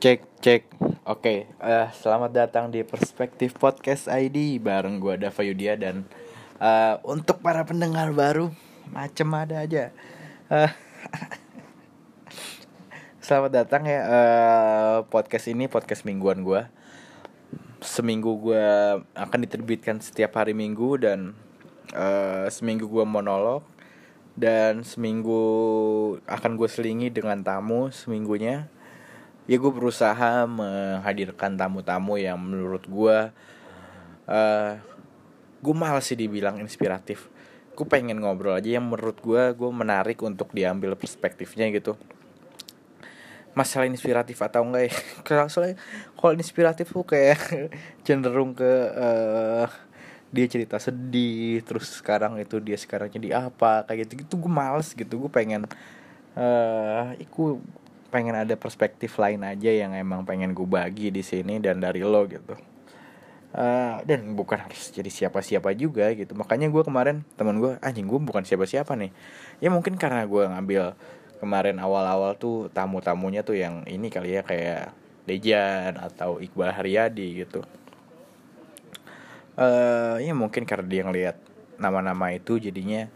Cek 0.00 0.40
cek. 0.40 0.62
Oke, 1.04 1.44
eh, 1.44 1.88
selamat 1.92 2.32
datang 2.32 2.72
di 2.72 2.80
Perspektif 2.80 3.52
Podcast 3.60 4.08
ID 4.08 4.56
bareng 4.56 4.96
gua 4.96 5.20
Dava 5.20 5.44
Yudia 5.44 5.76
dan 5.76 6.08
eh, 6.56 6.96
untuk 7.04 7.44
para 7.44 7.68
pendengar 7.68 8.08
baru 8.16 8.48
macem 8.88 9.28
ada 9.36 9.60
aja. 9.60 9.92
Eh, 10.48 10.72
selamat 13.28 13.52
datang 13.52 13.84
ya 13.84 14.00
eh, 14.08 14.98
podcast 15.12 15.52
ini 15.52 15.68
podcast 15.68 16.08
mingguan 16.08 16.48
gua. 16.48 16.72
Seminggu 17.84 18.40
gua 18.40 19.04
akan 19.12 19.44
diterbitkan 19.44 20.00
setiap 20.00 20.32
hari 20.40 20.56
Minggu 20.56 20.96
dan 20.96 21.36
eh, 21.92 22.48
seminggu 22.48 22.88
gua 22.88 23.04
monolog 23.04 23.68
dan 24.32 24.80
seminggu 24.80 25.44
akan 26.24 26.56
gue 26.56 26.68
selingi 26.72 27.12
dengan 27.12 27.44
tamu 27.44 27.92
seminggunya 27.92 28.72
ya 29.48 29.56
gue 29.56 29.72
berusaha 29.72 30.44
menghadirkan 30.44 31.56
tamu-tamu 31.56 32.20
yang 32.20 32.36
menurut 32.36 32.84
gue 32.86 33.18
uh, 34.30 34.72
gue 35.60 35.74
malas 35.76 36.08
sih 36.08 36.18
dibilang 36.18 36.56
inspiratif. 36.62 37.28
Gue 37.76 37.86
pengen 37.86 38.20
ngobrol 38.20 38.56
aja 38.56 38.80
yang 38.80 38.88
menurut 38.88 39.20
gue 39.20 39.42
gue 39.52 39.70
menarik 39.70 40.18
untuk 40.24 40.52
diambil 40.56 40.96
perspektifnya 40.96 41.68
gitu. 41.72 41.96
Masalah 43.52 43.90
inspiratif 43.90 44.40
atau 44.40 44.64
enggak 44.64 44.88
ya? 44.88 44.94
Kalau 45.26 45.46
soalnya 45.52 45.76
kalau 46.16 46.32
inspiratif 46.38 46.86
tuh 46.94 47.04
kayak 47.04 47.40
cenderung 48.06 48.56
ke 48.56 48.72
uh, 48.94 49.66
dia 50.30 50.46
cerita 50.46 50.78
sedih 50.78 51.58
terus 51.66 51.98
sekarang 51.98 52.38
itu 52.38 52.62
dia 52.62 52.78
sekarang 52.78 53.10
jadi 53.10 53.50
apa 53.50 53.82
kayak 53.82 54.06
gitu 54.06 54.12
gitu 54.24 54.34
gue 54.46 54.52
males 54.52 54.94
gitu. 54.94 55.26
Gue 55.26 55.30
pengen 55.32 55.66
uh, 56.38 57.12
iku 57.18 57.58
pengen 58.10 58.34
ada 58.34 58.58
perspektif 58.58 59.16
lain 59.16 59.46
aja 59.46 59.70
yang 59.70 59.94
emang 59.94 60.26
pengen 60.26 60.50
gue 60.50 60.66
bagi 60.66 61.14
di 61.14 61.22
sini 61.22 61.62
dan 61.62 61.78
dari 61.78 62.02
lo 62.02 62.26
gitu. 62.26 62.58
Uh, 63.50 63.98
dan 64.06 64.30
bukan 64.38 64.62
harus 64.62 64.94
jadi 64.94 65.10
siapa-siapa 65.10 65.74
juga 65.74 66.10
gitu. 66.14 66.34
Makanya 66.34 66.70
gue 66.70 66.82
kemarin 66.82 67.22
teman 67.34 67.58
gue 67.58 67.78
anjing 67.82 68.06
gue 68.06 68.18
bukan 68.18 68.42
siapa-siapa 68.42 68.94
nih. 68.98 69.10
Ya 69.62 69.70
mungkin 69.70 69.94
karena 69.98 70.26
gue 70.26 70.42
ngambil 70.46 70.94
kemarin 71.40 71.78
awal-awal 71.78 72.36
tuh 72.36 72.68
tamu-tamunya 72.70 73.40
tuh 73.46 73.56
yang 73.56 73.82
ini 73.88 74.12
kali 74.12 74.36
ya 74.38 74.42
kayak 74.44 74.92
Dejan 75.24 75.96
atau 75.98 76.42
Iqbal 76.42 76.74
Haryadi 76.74 77.46
gitu. 77.46 77.62
Uh, 79.54 80.18
ya 80.22 80.34
mungkin 80.34 80.66
karena 80.66 80.86
dia 80.86 81.02
ngelihat 81.06 81.36
nama-nama 81.78 82.30
itu 82.34 82.58
jadinya 82.58 83.06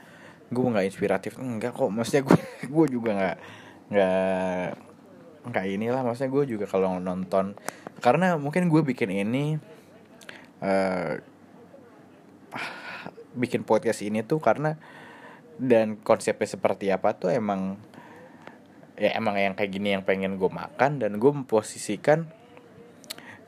gue 0.50 0.66
nggak 0.66 0.86
inspiratif. 0.86 1.38
Enggak 1.38 1.78
kok 1.78 1.90
maksudnya 1.90 2.22
gue 2.26 2.38
gue 2.74 2.86
juga 2.90 3.10
nggak 3.14 3.36
nggak 3.92 4.68
nggak 5.50 5.66
inilah. 5.68 6.00
Maksudnya 6.04 6.30
gue 6.32 6.44
juga 6.56 6.66
kalau 6.68 6.96
nonton 7.00 7.56
karena 8.00 8.36
mungkin 8.36 8.68
gue 8.68 8.82
bikin 8.84 9.10
ini 9.12 9.56
uh, 10.60 11.16
bikin 13.34 13.66
podcast 13.66 14.04
ini 14.04 14.22
tuh 14.22 14.38
karena 14.38 14.78
dan 15.58 15.98
konsepnya 16.02 16.48
seperti 16.50 16.90
apa 16.90 17.14
tuh 17.14 17.30
emang 17.30 17.78
ya 18.94 19.14
emang 19.18 19.34
yang 19.38 19.54
kayak 19.58 19.70
gini 19.74 19.94
yang 19.94 20.06
pengen 20.06 20.38
gue 20.38 20.50
makan 20.50 21.02
dan 21.02 21.18
gue 21.18 21.30
memposisikan 21.34 22.30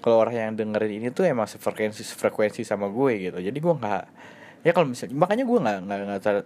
kalau 0.02 0.22
orang 0.22 0.34
yang 0.38 0.52
dengerin 0.54 1.02
ini 1.02 1.08
tuh 1.10 1.26
emang 1.26 1.50
sefrekuensi 1.50 2.02
frekuensi 2.02 2.62
sama 2.62 2.86
gue 2.86 3.30
gitu. 3.30 3.38
Jadi 3.42 3.58
gue 3.58 3.74
nggak 3.74 4.04
ya 4.66 4.74
kalau 4.74 4.90
misalnya 4.90 5.14
makanya 5.14 5.46
gue 5.46 5.58
nggak 5.62 5.78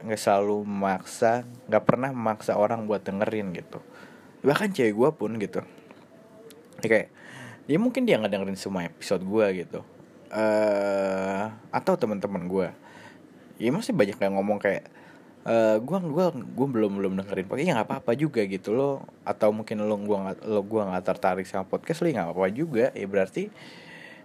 nggak 0.05 0.21
selalu 0.21 0.61
memaksa 0.69 1.49
nggak 1.72 1.84
pernah 1.89 2.12
memaksa 2.12 2.53
orang 2.61 2.84
buat 2.84 3.00
dengerin 3.00 3.56
gitu. 3.56 3.81
Bahkan 4.44 4.77
cewek 4.77 4.93
gue 4.93 5.09
pun 5.17 5.31
gitu. 5.41 5.65
Ya 6.84 6.87
kayak 6.87 7.09
ya 7.65 7.77
mungkin 7.81 8.05
dia 8.05 8.21
nggak 8.21 8.37
dengerin 8.37 8.61
semua 8.61 8.84
episode 8.84 9.25
gue 9.25 9.47
gitu. 9.65 9.81
Uh, 10.31 11.49
atau 11.72 11.97
teman-teman 11.97 12.44
gue 12.47 12.69
ya 13.61 13.69
masih 13.75 13.97
banyak 13.97 14.17
yang 14.17 14.39
ngomong 14.39 14.62
kayak 14.62 14.89
uh, 15.44 15.77
gua 15.81 16.00
gua 16.00 16.27
gua 16.33 16.67
belum 16.69 16.93
belum 16.97 17.12
dengerin 17.21 17.47
podcast. 17.49 17.69
Ya 17.69 17.73
nggak 17.77 17.89
apa-apa 17.89 18.12
juga 18.17 18.43
gitu 18.44 18.73
loh. 18.73 19.05
Atau 19.25 19.53
mungkin 19.53 19.84
lo 19.84 19.97
gua 20.00 20.19
nggak 20.28 20.39
lo 20.49 20.61
gua 20.65 20.83
nggak 20.93 21.05
tertarik 21.05 21.47
sama 21.49 21.69
podcast 21.69 22.00
lo 22.00 22.09
ya 22.09 22.25
nggak 22.25 22.28
apa-apa 22.33 22.50
juga. 22.53 22.84
Ya 22.97 23.06
berarti 23.06 23.43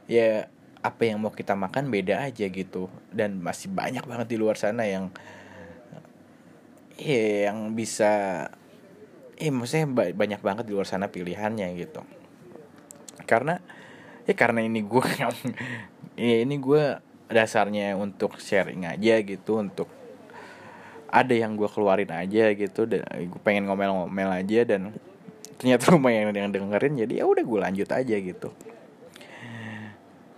ya 0.08 0.48
apa 0.86 1.10
yang 1.10 1.18
mau 1.18 1.34
kita 1.34 1.58
makan 1.58 1.90
beda 1.90 2.22
aja 2.22 2.46
gitu. 2.46 2.86
Dan 3.10 3.42
masih 3.42 3.74
banyak 3.74 4.06
banget 4.06 4.28
di 4.30 4.38
luar 4.38 4.62
sana 4.62 4.86
yang 4.86 5.10
ya 7.02 7.52
yang 7.52 7.74
bisa 7.74 8.46
eh 9.36 9.52
maksudnya 9.52 10.14
banyak 10.16 10.40
banget 10.40 10.64
di 10.70 10.74
luar 10.78 10.86
sana 10.86 11.10
pilihannya 11.10 11.74
gitu. 11.82 12.06
Karena 13.26 13.58
ya 14.30 14.34
karena 14.38 14.62
ini 14.62 14.86
gue 14.86 15.06
ya 16.22 16.38
ini 16.46 16.56
gue 16.62 16.84
dasarnya 17.26 17.98
untuk 17.98 18.38
sharing 18.38 18.86
aja 18.86 19.18
gitu 19.26 19.58
untuk 19.58 19.90
ada 21.10 21.32
yang 21.32 21.56
gue 21.56 21.70
keluarin 21.70 22.12
aja 22.12 22.52
gitu 22.54 22.86
dan 22.86 23.02
gue 23.08 23.42
pengen 23.42 23.72
ngomel-ngomel 23.72 24.30
aja 24.36 24.62
dan 24.68 24.94
ternyata 25.58 25.90
lumayan 25.96 26.34
yang 26.36 26.52
dengerin 26.52 27.08
jadi 27.08 27.14
ya 27.22 27.26
udah 27.26 27.44
gue 27.46 27.60
lanjut 27.62 27.90
aja 27.90 28.16
gitu 28.20 28.50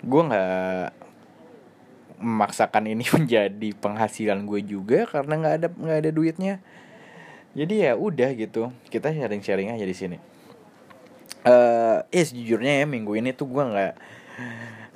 gue 0.08 0.22
nggak 0.24 0.90
memaksakan 2.18 2.90
ini 2.90 3.04
menjadi 3.18 3.70
penghasilan 3.78 4.48
gue 4.48 4.64
juga 4.64 5.06
karena 5.06 5.34
nggak 5.38 5.56
ada 5.60 5.68
nggak 5.70 6.00
ada 6.08 6.12
duitnya. 6.16 6.56
Jadi 7.58 7.90
ya 7.90 7.98
udah 7.98 8.30
gitu 8.38 8.70
kita 8.88 9.12
sharing 9.12 9.44
sharing 9.44 9.70
aja 9.74 9.86
di 9.86 9.96
sini. 9.96 10.18
Uh, 11.48 12.04
eh 12.12 12.26
sejujurnya 12.28 12.84
ya 12.84 12.86
minggu 12.90 13.16
ini 13.16 13.32
tuh 13.32 13.48
gue 13.48 13.64
nggak 13.64 13.94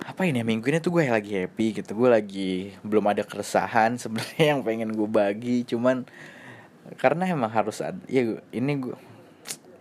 apa 0.02 0.22
ini 0.28 0.42
ya 0.42 0.46
minggu 0.46 0.68
ini 0.68 0.80
tuh 0.84 0.92
gue 0.96 1.04
lagi 1.10 1.32
happy 1.44 1.82
gitu. 1.84 1.92
Gue 1.94 2.10
lagi 2.10 2.74
belum 2.82 3.06
ada 3.12 3.28
keresahan 3.28 3.98
sebenarnya 4.02 4.58
yang 4.58 4.62
pengen 4.64 4.96
gue 4.96 5.10
bagi 5.10 5.68
cuman 5.68 6.08
karena 6.98 7.30
emang 7.30 7.54
harus 7.54 7.80
ada 7.80 8.02
ya 8.10 8.42
ini 8.50 8.74
gue 8.82 8.98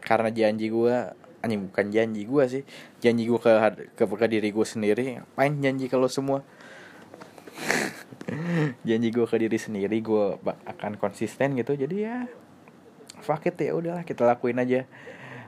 karena 0.04 0.28
janji 0.28 0.68
gue 0.68 0.96
ini 1.44 1.56
bukan 1.56 1.86
janji 1.88 2.28
gue 2.28 2.44
sih. 2.48 2.62
Janji 3.00 3.24
gue 3.24 3.40
ke 3.40 3.52
ke, 3.96 4.04
ke 4.04 4.26
diri 4.28 4.52
gue 4.52 4.66
sendiri. 4.66 5.24
Main 5.36 5.60
janji 5.64 5.88
kalau 5.88 6.08
semua. 6.08 6.44
Janji 8.88 9.08
gue 9.12 9.26
ke 9.26 9.36
diri 9.36 9.58
sendiri 9.60 10.00
gue 10.00 10.24
akan 10.44 10.96
konsisten 10.96 11.56
gitu. 11.56 11.76
Jadi 11.76 11.96
ya 12.04 12.28
fuck 13.20 13.44
it 13.44 13.56
ya 13.60 13.76
udahlah 13.76 14.04
kita 14.04 14.24
lakuin 14.24 14.60
aja. 14.60 14.88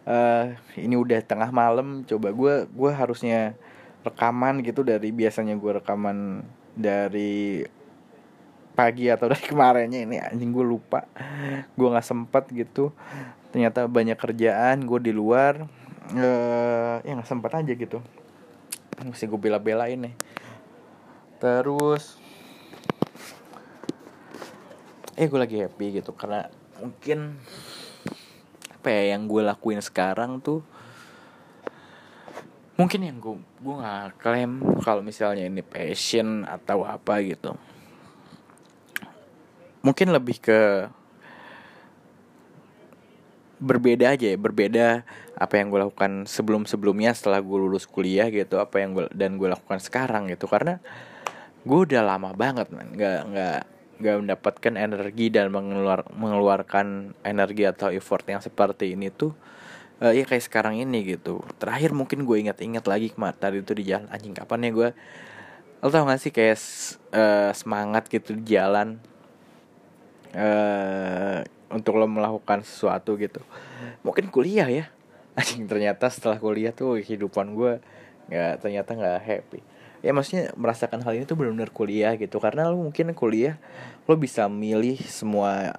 Uh, 0.03 0.59
ini 0.75 0.99
udah 0.99 1.23
tengah 1.23 1.55
malam 1.55 2.03
coba 2.03 2.35
gue 2.35 2.67
gue 2.67 2.91
harusnya 2.91 3.55
rekaman 4.03 4.59
gitu 4.67 4.83
dari 4.83 5.15
biasanya 5.15 5.55
gue 5.55 5.79
rekaman 5.79 6.43
dari 6.75 7.63
pagi 8.75 9.09
atau 9.13 9.29
dari 9.33 9.45
kemarinnya. 9.45 10.01
Ini 10.05 10.17
anjing 10.33 10.51
gue 10.53 10.65
lupa. 10.65 11.07
Gue 11.77 11.89
nggak 11.93 12.07
sempet 12.07 12.45
gitu. 12.53 12.91
Ternyata 13.53 13.85
banyak 13.85 14.17
kerjaan 14.17 14.85
gue 14.89 15.01
di 15.01 15.13
luar 15.13 15.82
uh, 16.11 16.97
ya 17.07 17.11
nggak 17.15 17.29
sempet 17.29 17.53
aja 17.55 17.73
gitu. 17.73 17.99
Mesti 19.03 19.31
gue 19.31 19.41
bela-belain 19.41 19.99
nih. 19.99 20.15
Terus 21.39 22.19
eh 25.15 25.29
gue 25.29 25.39
lagi 25.39 25.61
happy 25.61 26.03
gitu 26.03 26.17
karena 26.17 26.49
mungkin 26.81 27.37
apa 28.73 28.89
ya 28.91 29.15
yang 29.15 29.31
gue 29.31 29.45
lakuin 29.45 29.79
sekarang 29.79 30.43
tuh 30.43 30.65
mungkin 32.75 33.07
yang 33.07 33.23
gue 33.23 33.39
gue 33.39 33.75
nggak 33.79 34.19
klaim 34.19 34.59
kalau 34.83 35.05
misalnya 35.05 35.47
ini 35.47 35.63
passion 35.63 36.43
atau 36.43 36.83
apa 36.83 37.23
gitu. 37.23 37.55
Mungkin 39.83 40.15
lebih 40.15 40.39
ke 40.39 40.91
berbeda 43.63 44.11
aja 44.11 44.35
ya 44.35 44.39
berbeda 44.39 45.07
apa 45.39 45.55
yang 45.57 45.71
gue 45.71 45.81
lakukan 45.87 46.27
sebelum 46.27 46.67
sebelumnya 46.67 47.15
setelah 47.15 47.39
gue 47.39 47.59
lulus 47.59 47.87
kuliah 47.87 48.27
gitu 48.29 48.59
apa 48.59 48.83
yang 48.83 48.99
gue 48.99 49.07
dan 49.15 49.39
gue 49.39 49.47
lakukan 49.47 49.79
sekarang 49.79 50.27
gitu. 50.35 50.51
Karena 50.51 50.83
gue 51.63 51.79
udah 51.79 52.03
lama 52.03 52.35
banget 52.35 52.75
man 52.75 52.91
nggak 52.91 53.21
nggak 53.31 53.59
nggak 54.03 54.17
mendapatkan 54.19 54.75
energi 54.75 55.31
dan 55.31 55.55
mengeluar 55.55 56.03
mengeluarkan 56.11 57.15
energi 57.23 57.63
atau 57.71 57.95
effort 57.95 58.27
yang 58.27 58.43
seperti 58.43 58.99
ini 58.99 59.15
tuh 59.15 59.31
uh, 60.03 60.11
ya 60.11 60.27
kayak 60.27 60.43
sekarang 60.43 60.83
ini 60.83 61.07
gitu. 61.07 61.39
Terakhir 61.63 61.95
mungkin 61.95 62.27
gue 62.27 62.37
ingat-ingat 62.43 62.85
lagi 62.91 63.15
kemarin 63.15 63.39
tadi 63.39 63.63
itu 63.63 63.73
di 63.79 63.87
jalan 63.87 64.11
anjing 64.11 64.35
kapan 64.35 64.67
ya 64.67 64.71
gue 64.75 64.91
lo 65.83 65.91
tau 65.91 66.07
gak 66.07 66.23
sih 66.23 66.31
kayak 66.31 66.59
uh, 67.11 67.51
semangat 67.51 68.07
gitu 68.07 68.39
di 68.39 68.55
jalan 68.55 69.03
uh, 70.31 71.43
untuk 71.73 71.97
lo 71.97 72.07
melakukan 72.07 72.63
sesuatu 72.63 73.17
gitu. 73.17 73.41
Mungkin 74.05 74.29
kuliah 74.29 74.69
ya. 74.69 74.85
Anjing 75.39 75.65
ternyata 75.65 76.13
setelah 76.13 76.37
kuliah 76.37 76.77
tuh 76.77 77.01
kehidupan 77.01 77.57
gue 77.57 77.81
nggak 78.29 78.63
ternyata 78.63 78.91
nggak 78.93 79.19
happy. 79.25 79.61
Ya 80.05 80.11
maksudnya 80.13 80.53
merasakan 80.59 81.01
hal 81.03 81.17
ini 81.17 81.25
tuh 81.25 81.41
benar-benar 81.41 81.73
kuliah 81.73 82.13
gitu. 82.21 82.37
Karena 82.39 82.69
lo 82.69 82.77
mungkin 82.77 83.17
kuliah 83.17 83.57
lo 84.05 84.15
bisa 84.21 84.47
milih 84.47 85.01
semua 85.09 85.73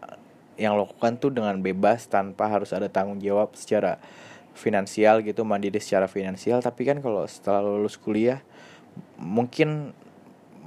yang 0.57 0.73
lo 0.73 0.89
lakukan 0.89 1.17
tuh 1.21 1.29
dengan 1.33 1.57
bebas 1.61 2.09
tanpa 2.09 2.49
harus 2.49 2.73
ada 2.73 2.89
tanggung 2.89 3.21
jawab 3.21 3.53
secara 3.53 4.01
finansial 4.53 5.21
gitu 5.21 5.45
mandiri 5.45 5.77
secara 5.77 6.09
finansial. 6.09 6.65
Tapi 6.65 6.81
kan 6.89 6.97
kalau 7.03 7.29
setelah 7.29 7.61
lulus 7.61 7.99
kuliah 8.01 8.41
mungkin 9.17 9.93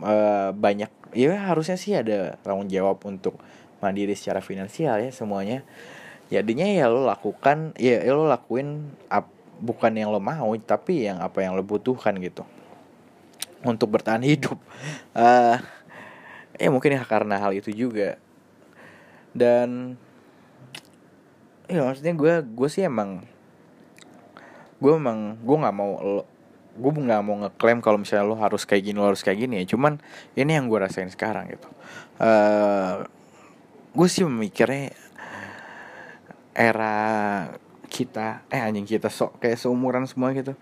uh, 0.02 0.50
banyak 0.55 0.90
ya 1.14 1.32
harusnya 1.49 1.78
sih 1.78 1.94
ada 1.94 2.37
tanggung 2.43 2.69
jawab 2.69 3.00
untuk 3.06 3.38
mandiri 3.81 4.17
secara 4.17 4.40
finansial 4.40 5.00
ya 5.00 5.11
semuanya. 5.12 5.62
Jadinya 6.26 6.67
ya 6.67 6.90
lo 6.90 7.06
lakukan 7.06 7.76
ya, 7.78 8.02
ya 8.02 8.12
lo 8.12 8.26
lakuin 8.26 8.90
ap, 9.06 9.31
bukan 9.62 9.94
yang 9.94 10.11
lo 10.11 10.19
mau 10.19 10.50
tapi 10.58 11.06
yang 11.06 11.23
apa 11.23 11.44
yang 11.44 11.55
lo 11.55 11.62
butuhkan 11.62 12.19
gitu. 12.19 12.43
Untuk 13.62 13.94
bertahan 13.94 14.23
hidup. 14.26 14.58
Uh, 15.14 15.58
ya 16.61 16.69
mungkin 16.73 16.99
ya 16.99 17.02
karena 17.06 17.38
hal 17.38 17.55
itu 17.55 17.70
juga. 17.70 18.19
Dan 19.37 19.94
ya 21.70 21.82
maksudnya 21.82 22.14
gue 22.14 22.34
gue 22.46 22.69
sih 22.70 22.87
emang 22.87 23.26
gue 24.78 24.93
emang 24.94 25.34
gue 25.43 25.56
nggak 25.58 25.75
mau 25.75 25.99
lo 25.99 26.23
gue 26.76 26.93
nggak 26.93 27.23
mau 27.25 27.34
ngeklaim 27.40 27.81
kalau 27.81 27.96
misalnya 27.96 28.28
lo 28.28 28.37
harus 28.37 28.69
kayak 28.69 28.84
gini 28.84 28.96
lo 29.00 29.08
harus 29.08 29.25
kayak 29.25 29.38
gini 29.46 29.64
ya. 29.64 29.76
Cuman 29.76 30.02
ini 30.37 30.52
yang 30.52 30.69
gue 30.69 30.78
rasain 30.78 31.08
sekarang 31.08 31.49
gitu. 31.49 31.69
Eh, 32.20 32.94
gue 33.96 34.08
sih 34.12 34.28
memikirnya 34.28 34.93
era 36.52 36.96
kita 37.88 38.44
eh 38.52 38.60
anjing 38.60 38.84
kita 38.84 39.08
sok 39.08 39.40
kayak 39.40 39.56
seumuran 39.56 40.04
semua 40.04 40.37
gitu. 40.37 40.52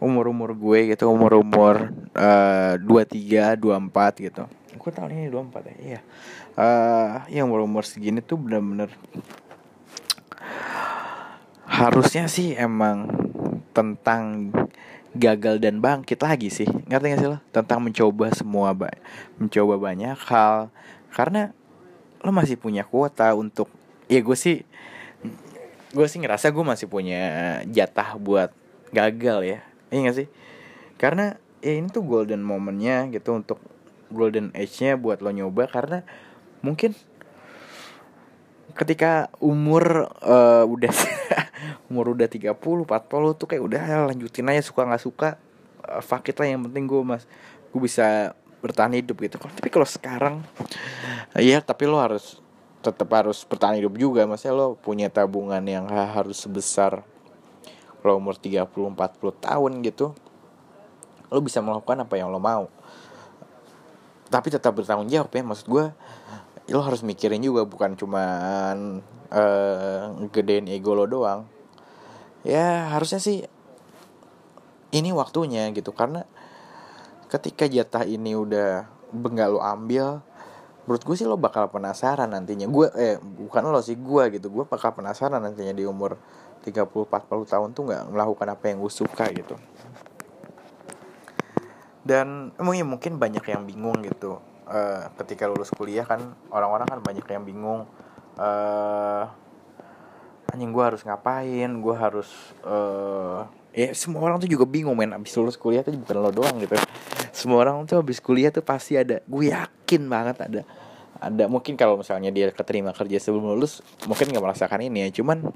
Umur 0.00 0.32
umur 0.32 0.56
gue 0.56 0.96
gitu 0.96 1.06
umur 1.12 1.44
umur 1.44 1.92
eh, 2.16 2.80
dua 2.80 3.04
tiga 3.04 3.52
dua 3.60 3.76
empat 3.76 4.24
gitu. 4.24 4.48
Gue 4.80 4.88
tahun 4.88 5.12
ini 5.12 5.28
dua 5.28 5.44
empat 5.44 5.68
ya 5.68 5.76
iya. 5.76 6.00
Uh, 6.52 7.24
ya 7.32 7.48
umur 7.48 7.64
umur 7.64 7.80
segini 7.80 8.20
tuh 8.20 8.36
bener 8.36 8.60
bener 8.60 8.90
harusnya 11.64 12.28
sih 12.28 12.52
emang 12.52 13.08
tentang 13.72 14.52
gagal 15.16 15.60
dan 15.60 15.80
bangkit 15.80 16.20
lagi 16.20 16.52
sih. 16.52 16.68
Ngerti 16.68 17.06
gak 17.08 17.20
sih 17.20 17.28
lo? 17.32 17.38
Tentang 17.52 17.80
mencoba 17.80 18.32
semua 18.36 18.76
ba 18.76 18.92
mencoba 19.40 19.80
banyak 19.80 20.16
hal. 20.28 20.68
Karena 21.12 21.56
lo 22.22 22.30
masih 22.30 22.56
punya 22.56 22.86
kuota 22.86 23.34
untuk 23.34 23.66
ya 24.06 24.22
gue 24.22 24.38
sih 24.38 24.62
gue 25.92 26.06
sih 26.08 26.18
ngerasa 26.24 26.54
gue 26.54 26.64
masih 26.64 26.88
punya 26.88 27.20
jatah 27.68 28.16
buat 28.16 28.50
gagal 28.96 29.38
ya. 29.44 29.58
Iya 29.92 29.98
gak 30.08 30.16
sih? 30.16 30.28
Karena 30.96 31.36
ya 31.60 31.76
ini 31.76 31.88
tuh 31.92 32.04
golden 32.04 32.40
momennya 32.40 33.12
gitu 33.12 33.36
untuk 33.36 33.60
golden 34.08 34.52
age-nya 34.56 34.96
buat 34.96 35.20
lo 35.20 35.28
nyoba. 35.32 35.68
Karena 35.68 36.00
mungkin 36.64 36.96
ketika 38.72 39.28
umur 39.36 40.08
uh, 40.24 40.64
udah 40.64 40.92
umur 41.92 42.16
udah 42.16 42.24
30 42.24 42.56
40 42.56 42.88
tuh 43.36 43.46
kayak 43.48 43.62
udah 43.62 44.08
lanjutin 44.08 44.48
aja 44.48 44.64
suka 44.64 44.88
nggak 44.88 45.04
suka 45.04 45.28
uh, 45.84 46.00
fuck 46.00 46.24
it 46.32 46.36
lah 46.40 46.48
yang 46.48 46.64
penting 46.64 46.88
gue 46.88 47.02
mas 47.04 47.28
gue 47.68 47.80
bisa 47.84 48.32
bertahan 48.62 48.94
hidup 48.94 49.18
gitu. 49.18 49.36
Tapi 49.42 49.68
kalau 49.68 49.84
sekarang 49.84 50.46
iya 51.34 51.58
tapi 51.58 51.90
lo 51.90 51.98
harus 51.98 52.38
tetap 52.80 53.10
harus 53.10 53.42
bertahan 53.42 53.82
hidup 53.82 53.98
juga. 53.98 54.22
Maksudnya 54.24 54.54
lo 54.54 54.78
punya 54.78 55.10
tabungan 55.10 55.62
yang 55.66 55.90
harus 55.90 56.38
sebesar 56.38 57.02
kalau 58.02 58.18
umur 58.18 58.38
30 58.38 58.66
40 58.70 58.98
tahun 59.38 59.72
gitu 59.86 60.14
lo 61.32 61.40
bisa 61.40 61.64
melakukan 61.64 62.04
apa 62.04 62.14
yang 62.20 62.28
lo 62.28 62.36
mau. 62.36 62.68
Tapi 64.28 64.52
tetap 64.52 64.76
bertanggung 64.76 65.08
jawab 65.08 65.32
ya. 65.32 65.42
Maksud 65.42 65.66
gue 65.66 65.84
lo 66.70 66.80
harus 66.84 67.00
mikirin 67.02 67.40
juga 67.40 67.64
bukan 67.64 67.96
cuman 67.96 69.00
uh, 69.32 70.28
gedein 70.28 70.68
ego 70.68 70.92
lo 70.92 71.08
doang. 71.08 71.48
Ya 72.44 72.92
harusnya 72.92 73.18
sih 73.18 73.48
ini 74.92 75.10
waktunya 75.16 75.72
gitu. 75.72 75.96
Karena 75.96 76.28
ketika 77.32 77.64
jatah 77.64 78.04
ini 78.04 78.36
udah 78.36 78.84
benggak 79.08 79.48
lo 79.48 79.64
ambil 79.64 80.20
menurut 80.82 81.02
gue 81.06 81.16
sih 81.16 81.26
lo 81.26 81.38
bakal 81.38 81.70
penasaran 81.70 82.28
nantinya. 82.28 82.66
Gue 82.66 82.90
eh 82.98 83.16
bukan 83.18 83.62
lo 83.70 83.80
sih 83.80 83.96
gue 83.96 84.24
gitu. 84.34 84.50
Gue 84.50 84.64
bakal 84.66 84.92
penasaran 84.92 85.40
nantinya 85.40 85.72
di 85.72 85.86
umur 85.86 86.18
30 86.66 86.90
40 86.90 87.52
tahun 87.52 87.68
tuh 87.74 87.82
nggak 87.90 88.02
melakukan 88.10 88.48
apa 88.50 88.64
yang 88.70 88.82
gue 88.82 88.92
suka 88.92 89.24
gitu. 89.30 89.54
Dan 92.02 92.50
emang 92.58 92.74
ya 92.74 92.84
mungkin 92.86 93.16
banyak 93.16 93.44
yang 93.46 93.62
bingung 93.62 94.02
gitu. 94.02 94.42
Uh, 94.66 95.10
ketika 95.22 95.46
lulus 95.46 95.70
kuliah 95.74 96.06
kan 96.06 96.34
orang-orang 96.50 96.86
kan 96.90 96.98
banyak 96.98 97.26
yang 97.30 97.46
bingung. 97.46 97.86
Uh, 98.34 99.30
anjing 100.50 100.74
gue 100.74 100.82
harus 100.82 101.06
ngapain? 101.06 101.70
Gue 101.78 101.94
harus 101.94 102.28
uh, 102.66 103.46
ya 103.70 103.94
semua 103.94 104.26
orang 104.26 104.42
tuh 104.42 104.50
juga 104.50 104.66
bingung 104.66 104.98
men. 104.98 105.14
Abis 105.14 105.38
lulus 105.38 105.54
kuliah 105.54 105.86
tuh 105.86 105.94
bukan 105.94 106.16
lo 106.18 106.34
doang 106.34 106.58
gitu 106.58 106.74
semua 107.32 107.64
orang 107.64 107.88
tuh 107.88 108.04
abis 108.04 108.20
kuliah 108.20 108.52
tuh 108.52 108.60
pasti 108.60 109.00
ada. 109.00 109.24
Gue 109.24 109.48
yakin 109.48 110.02
banget 110.06 110.36
ada. 110.38 110.62
Ada 111.16 111.48
mungkin 111.48 111.80
kalau 111.80 111.96
misalnya 111.96 112.28
dia 112.28 112.52
keterima 112.52 112.92
kerja 112.92 113.16
sebelum 113.16 113.56
lulus 113.56 113.80
mungkin 114.04 114.28
nggak 114.28 114.44
merasakan 114.44 114.84
ini 114.84 115.08
ya. 115.08 115.22
Cuman 115.22 115.48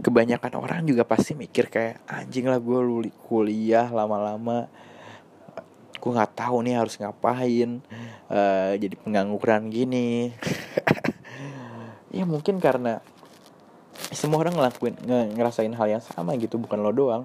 kebanyakan 0.00 0.52
orang 0.56 0.80
juga 0.88 1.04
pasti 1.04 1.36
mikir 1.36 1.68
kayak 1.68 2.00
anjing 2.08 2.48
lah 2.48 2.56
gue 2.56 3.12
kuliah 3.28 3.92
lama-lama. 3.92 4.72
Gue 6.00 6.10
nggak 6.10 6.40
tahu 6.40 6.64
nih 6.64 6.80
harus 6.80 6.96
ngapain 6.96 7.84
uh, 8.32 8.72
jadi 8.80 8.96
pengangguran 8.96 9.68
gini. 9.68 10.32
Ya 12.12 12.28
mungkin 12.28 12.60
karena 12.60 13.00
semua 14.12 14.44
orang 14.44 14.52
ngelakuin 14.52 15.00
ngerasain 15.32 15.72
hal 15.72 15.88
yang 15.88 16.04
sama 16.04 16.36
gitu 16.36 16.60
bukan 16.60 16.84
lo 16.84 16.92
doang. 16.92 17.24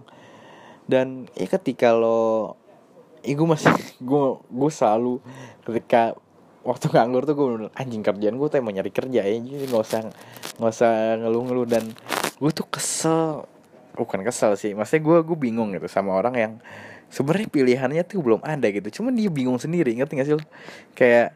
Dan 0.87 1.27
ya 1.35 1.43
ketika 1.51 1.91
lo 1.91 2.55
ya 3.27 3.33
gue 3.35 3.47
masih 3.47 3.75
gue 3.99 4.25
gue 4.39 4.71
selalu 4.71 5.19
ketika 5.67 6.15
waktu 6.67 6.91
nganggur 6.91 7.23
tuh 7.23 7.35
gue 7.35 7.47
anjing 7.75 8.03
kerjaan 8.03 8.35
gue 8.35 8.47
tuh 8.47 8.59
mau 8.59 8.71
nyari 8.71 8.91
kerja 8.91 9.23
ya 9.23 9.35
jadi 9.35 9.67
nggak 9.67 9.83
usah 9.83 10.01
nggak 10.59 10.71
usah 10.71 10.91
ngeluh-ngeluh. 11.23 11.67
Dan 11.67 11.83
gue 12.39 12.51
tuh 12.51 12.67
kesel. 12.67 13.47
Bukan 13.97 14.21
kesel 14.21 14.53
sih 14.61 14.77
maksudnya 14.77 15.01
gue 15.01 15.17
gue 15.25 15.37
bingung 15.41 15.73
gitu 15.73 15.89
sama 15.89 16.13
orang 16.13 16.35
yang 16.37 16.53
sebenarnya 17.09 17.49
pilihannya 17.49 18.03
tuh 18.05 18.21
belum 18.21 18.45
ada 18.45 18.69
gitu. 18.69 19.01
Cuman 19.01 19.17
dia 19.17 19.31
bingung 19.33 19.57
sendiri 19.57 19.89
ngerti 19.97 20.21
gak 20.21 20.27
sih 20.27 20.35
lo? 20.37 20.43
Kayak 20.93 21.33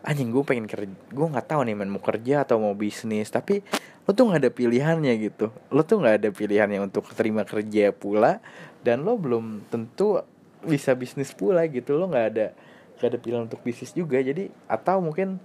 anjing 0.00 0.32
gue 0.32 0.40
pengen 0.40 0.64
kerja 0.64 0.88
gue 0.88 1.26
nggak 1.28 1.44
tahu 1.44 1.60
nih 1.60 1.76
mau 1.76 2.00
kerja 2.00 2.48
atau 2.48 2.56
mau 2.56 2.72
bisnis 2.72 3.28
tapi 3.28 3.60
lo 4.08 4.16
tuh 4.16 4.32
nggak 4.32 4.40
ada 4.48 4.50
pilihannya 4.54 5.12
gitu. 5.20 5.52
Lo 5.68 5.84
tuh 5.84 6.00
nggak 6.00 6.24
ada 6.24 6.28
pilihannya 6.32 6.80
untuk 6.80 7.04
terima 7.12 7.44
kerja 7.44 7.92
pula 7.92 8.40
dan 8.80 9.04
lo 9.04 9.20
belum 9.20 9.68
tentu 9.68 10.24
bisa 10.64 10.92
bisnis 10.96 11.32
pula 11.32 11.64
gitu. 11.68 11.96
Lo 11.96 12.08
nggak 12.08 12.26
ada 12.34 12.46
nggak 13.00 13.08
ada 13.08 13.18
pilihan 13.18 13.42
untuk 13.48 13.60
bisnis 13.64 13.92
juga. 13.96 14.20
Jadi 14.20 14.52
atau 14.68 15.00
mungkin 15.00 15.40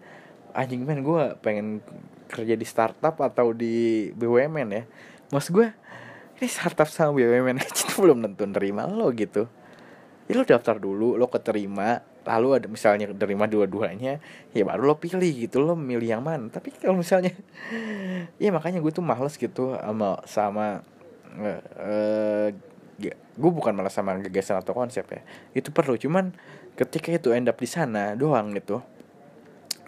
anjing 0.56 0.88
man 0.88 1.04
gue 1.04 1.24
pengen 1.44 1.84
kerja 2.32 2.56
di 2.56 2.66
startup 2.66 3.20
atau 3.20 3.52
di 3.52 4.10
BUMN 4.16 4.70
ya. 4.72 4.84
Mas 5.30 5.52
gue 5.52 5.68
ini 6.40 6.48
startup 6.48 6.88
sama 6.92 7.16
BUMN 7.16 7.60
aja 7.64 7.88
belum 8.00 8.24
tentu 8.24 8.44
nerima 8.48 8.88
lo 8.88 9.12
gitu. 9.16 9.48
Ya 10.26 10.34
lo 10.36 10.44
daftar 10.44 10.82
dulu 10.82 11.20
lo 11.20 11.28
keterima 11.30 12.02
lalu 12.26 12.58
ada 12.58 12.66
misalnya 12.66 13.06
terima 13.14 13.46
dua-duanya 13.46 14.18
ya 14.50 14.64
baru 14.66 14.90
lo 14.90 14.98
pilih 14.98 15.30
gitu 15.46 15.62
lo 15.62 15.78
milih 15.78 16.18
yang 16.18 16.24
mana. 16.26 16.50
Tapi 16.50 16.74
kalau 16.76 16.98
misalnya 16.98 17.32
ya 18.42 18.50
makanya 18.50 18.82
gue 18.82 18.92
tuh 18.92 19.06
males 19.06 19.38
gitu 19.38 19.78
sama 19.78 20.20
sama 20.26 20.66
uh, 21.38 21.62
uh, 21.78 22.50
gue 23.36 23.52
bukan 23.52 23.76
malah 23.76 23.92
sama 23.92 24.16
gagasan 24.20 24.60
atau 24.60 24.72
konsep 24.72 25.04
ya. 25.08 25.22
Itu 25.52 25.76
perlu 25.76 26.00
cuman 26.00 26.32
ketika 26.80 27.12
itu 27.12 27.36
end 27.36 27.52
up 27.52 27.60
di 27.60 27.68
sana 27.68 28.16
doang 28.16 28.56
gitu 28.56 28.84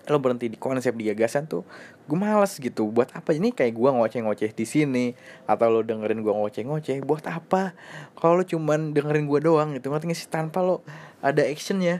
lo 0.07 0.23
berhenti 0.23 0.47
di 0.47 0.55
konsep 0.55 0.95
di 0.95 1.11
gagasan 1.11 1.51
tuh 1.51 1.67
gue 2.07 2.17
males 2.17 2.55
gitu. 2.55 2.87
Buat 2.87 3.11
apa? 3.11 3.35
Ini 3.35 3.51
kayak 3.51 3.75
gue 3.75 3.89
ngoceh-ngoceh 3.91 4.51
di 4.55 4.63
sini 4.63 5.05
atau 5.43 5.67
lo 5.67 5.83
dengerin 5.83 6.23
gue 6.23 6.31
ngoceh-ngoceh 6.31 7.03
buat 7.03 7.27
apa? 7.27 7.75
Kalau 8.15 8.39
lo 8.39 8.43
cuman 8.47 8.95
dengerin 8.95 9.27
gue 9.27 9.39
doang 9.43 9.75
gitu 9.75 9.91
ngerti 9.91 10.15
sih? 10.15 10.31
Tanpa 10.31 10.63
lo 10.63 10.87
ada 11.19 11.43
actionnya. 11.43 11.99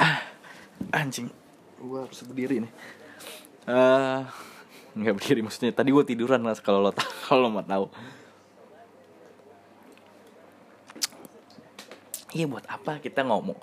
Ah 0.00 0.24
anjing. 0.96 1.28
Gue 1.76 2.08
harus 2.08 2.24
berdiri 2.24 2.64
nih. 2.64 2.72
Uh, 3.64 4.24
nggak 4.96 5.14
berdiri 5.20 5.40
maksudnya 5.40 5.72
tadi 5.72 5.88
gue 5.88 6.04
tiduran 6.04 6.44
lah 6.44 6.56
kalau 6.60 6.80
lo 6.84 6.90
kalau 7.28 7.48
lo 7.48 7.48
mau 7.52 7.64
tahu 7.64 7.88
iya 12.34 12.44
buat 12.50 12.66
apa 12.66 12.98
kita 12.98 13.22
ngomong? 13.22 13.56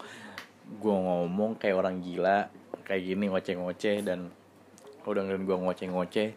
Gue 0.80 0.96
ngomong 0.96 1.60
kayak 1.60 1.76
orang 1.76 2.00
gila 2.00 2.48
kayak 2.88 3.04
gini 3.08 3.30
ngoceh-ngoceh 3.30 4.04
dan 4.04 4.32
lo 5.06 5.10
dengerin 5.12 5.44
gue 5.46 5.58
ngoceh-ngoceh 5.58 6.30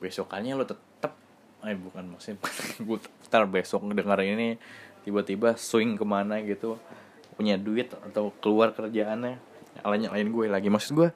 besokannya 0.00 0.52
lo 0.54 0.64
tetep 0.68 1.12
eh 1.64 1.74
bukan 1.74 2.14
maksudnya 2.14 2.38
gue 2.86 2.98
ntar 3.26 3.48
besok 3.48 3.88
ngedenger 3.88 4.20
ini 4.22 4.60
tiba-tiba 5.06 5.54
swing 5.54 5.94
ke 5.94 6.04
mana 6.04 6.42
gitu 6.42 6.78
punya 7.36 7.54
duit 7.60 7.92
atau 7.92 8.32
keluar 8.40 8.72
kerjaannya 8.72 9.38
lain 9.84 10.08
lain 10.08 10.28
gue 10.32 10.46
lagi. 10.48 10.68
Maksud 10.72 10.92
gue 10.96 11.08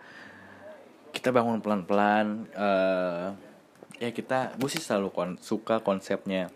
kita 1.11 1.33
bangun 1.35 1.59
pelan-pelan 1.59 2.47
uh, 2.55 3.35
ya 3.99 4.15
kita 4.15 4.55
gue 4.55 4.71
sih 4.71 4.83
selalu 4.83 5.09
kon 5.11 5.31
suka 5.41 5.81
konsepnya. 5.81 6.53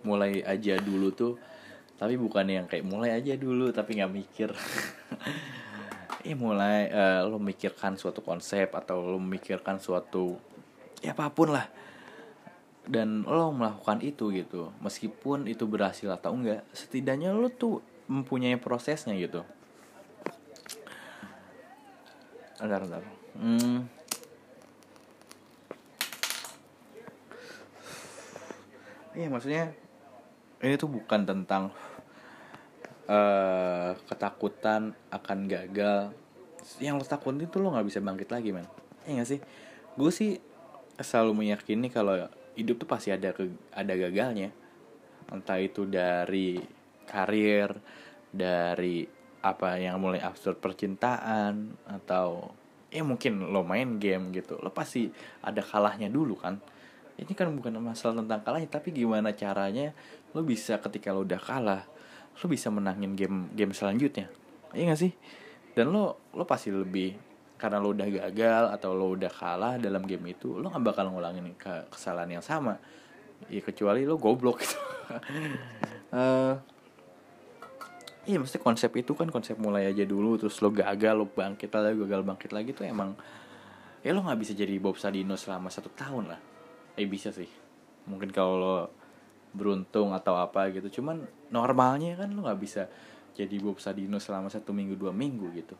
Mulai 0.00 0.40
aja 0.40 0.80
dulu 0.80 1.12
tuh 1.12 1.36
tapi 2.00 2.16
bukan 2.16 2.48
yang 2.48 2.64
kayak 2.64 2.88
mulai 2.88 3.12
aja 3.12 3.36
dulu 3.36 3.68
tapi 3.76 4.00
nggak 4.00 4.08
mikir 4.08 4.48
eh 6.28 6.32
mulai 6.32 6.88
uh, 6.88 7.28
lo 7.28 7.36
mikirkan 7.36 8.00
suatu 8.00 8.24
konsep 8.24 8.72
atau 8.72 9.04
lo 9.04 9.20
memikirkan 9.20 9.76
suatu 9.76 10.40
ya 11.04 11.12
apa 11.12 11.28
pun 11.28 11.52
lah 11.52 11.68
dan 12.88 13.28
lo 13.28 13.52
melakukan 13.52 14.00
itu 14.00 14.32
gitu 14.32 14.72
meskipun 14.80 15.44
itu 15.44 15.68
berhasil 15.68 16.08
atau 16.08 16.32
enggak 16.32 16.64
setidaknya 16.72 17.36
lo 17.36 17.52
tuh 17.52 17.84
mempunyai 18.08 18.56
prosesnya 18.56 19.12
gitu 19.20 19.44
Bentar, 22.60 22.84
bentar. 22.84 23.00
Hmm. 23.40 23.88
Iya 29.16 29.32
maksudnya 29.32 29.72
ini 30.60 30.76
tuh 30.76 30.92
bukan 30.92 31.24
tentang 31.24 31.72
uh, 33.10 33.98
ketakutan 34.06 34.94
akan 35.10 35.38
gagal. 35.50 36.14
Yang 36.78 36.94
lo 37.02 37.04
takutin 37.04 37.50
itu 37.50 37.58
lo 37.58 37.74
nggak 37.74 37.86
bisa 37.90 37.98
bangkit 37.98 38.30
lagi 38.30 38.54
man. 38.54 38.66
Iya 39.04 39.24
gak 39.24 39.28
sih? 39.28 39.40
Gue 39.98 40.14
sih 40.14 40.38
selalu 41.00 41.42
meyakini 41.42 41.90
kalau 41.90 42.14
hidup 42.54 42.78
tuh 42.78 42.88
pasti 42.88 43.10
ada 43.10 43.34
ke 43.34 43.50
ada 43.74 43.92
gagalnya. 43.98 44.54
Entah 45.30 45.58
itu 45.58 45.86
dari 45.86 46.62
karir, 47.10 47.74
dari 48.30 49.02
apa 49.40 49.80
yang 49.80 49.96
mulai 49.98 50.20
absurd 50.20 50.60
percintaan 50.60 51.74
atau 51.88 52.52
ya 52.92 53.00
mungkin 53.00 53.48
lo 53.48 53.64
main 53.64 53.96
game 53.96 54.34
gitu 54.36 54.60
lo 54.60 54.68
pasti 54.68 55.08
ada 55.40 55.64
kalahnya 55.64 56.12
dulu 56.12 56.36
kan 56.36 56.60
ini 57.16 57.32
kan 57.32 57.48
bukan 57.48 57.80
masalah 57.80 58.20
tentang 58.20 58.44
kalahnya 58.44 58.68
tapi 58.68 58.92
gimana 58.92 59.32
caranya 59.32 59.96
lo 60.36 60.44
bisa 60.44 60.76
ketika 60.76 61.16
lo 61.16 61.24
udah 61.24 61.40
kalah 61.40 61.88
lo 62.40 62.46
bisa 62.48 62.72
menangin 62.72 63.12
game 63.12 63.52
game 63.52 63.76
selanjutnya. 63.76 64.32
Iya 64.72 64.96
gak 64.96 65.00
sih? 65.00 65.12
Dan 65.76 65.92
lo 65.92 66.32
lo 66.32 66.48
pasti 66.48 66.72
lebih 66.72 67.14
karena 67.60 67.76
lo 67.76 67.92
udah 67.92 68.08
gagal 68.08 68.64
atau 68.72 68.96
lo 68.96 69.12
udah 69.12 69.28
kalah 69.28 69.76
dalam 69.76 70.08
game 70.08 70.32
itu 70.32 70.56
lo 70.56 70.72
gak 70.72 70.80
bakal 70.80 71.12
ngulangin 71.12 71.52
ke 71.60 71.92
kesalahan 71.92 72.40
yang 72.40 72.44
sama. 72.44 72.80
Ya 73.52 73.60
kecuali 73.60 74.08
lo 74.08 74.16
goblok 74.16 74.64
gitu. 74.64 74.78
Uh, 76.12 76.56
iya 78.28 78.40
mesti 78.40 78.56
konsep 78.56 78.92
itu 78.96 79.12
kan 79.12 79.28
konsep 79.28 79.60
mulai 79.60 79.88
aja 79.88 80.04
dulu 80.08 80.40
terus 80.40 80.60
lo 80.64 80.72
gagal 80.72 81.14
lo 81.16 81.26
bangkit 81.28 81.72
lagi 81.72 81.96
gagal 81.98 82.20
bangkit 82.24 82.50
lagi 82.52 82.70
tuh 82.76 82.84
emang 82.86 83.16
ya 84.00 84.12
lo 84.12 84.22
nggak 84.22 84.38
bisa 84.40 84.52
jadi 84.56 84.76
Bob 84.80 84.96
Sadino 84.96 85.36
selama 85.36 85.68
satu 85.68 85.92
tahun 85.92 86.32
lah. 86.32 86.40
Eh 86.96 87.04
bisa 87.04 87.28
sih. 87.32 87.48
Mungkin 88.08 88.32
kalau 88.32 88.54
lo 88.56 88.74
beruntung 89.50 90.14
atau 90.14 90.38
apa 90.38 90.70
gitu. 90.70 91.00
Cuman 91.00 91.26
normalnya 91.50 92.14
kan 92.14 92.30
lo 92.30 92.46
nggak 92.46 92.60
bisa 92.60 92.86
jadi 93.34 93.56
Bob 93.62 93.78
Sadino 93.82 94.18
selama 94.22 94.50
satu 94.50 94.70
minggu 94.70 94.94
dua 94.94 95.10
minggu 95.10 95.50
gitu. 95.54 95.76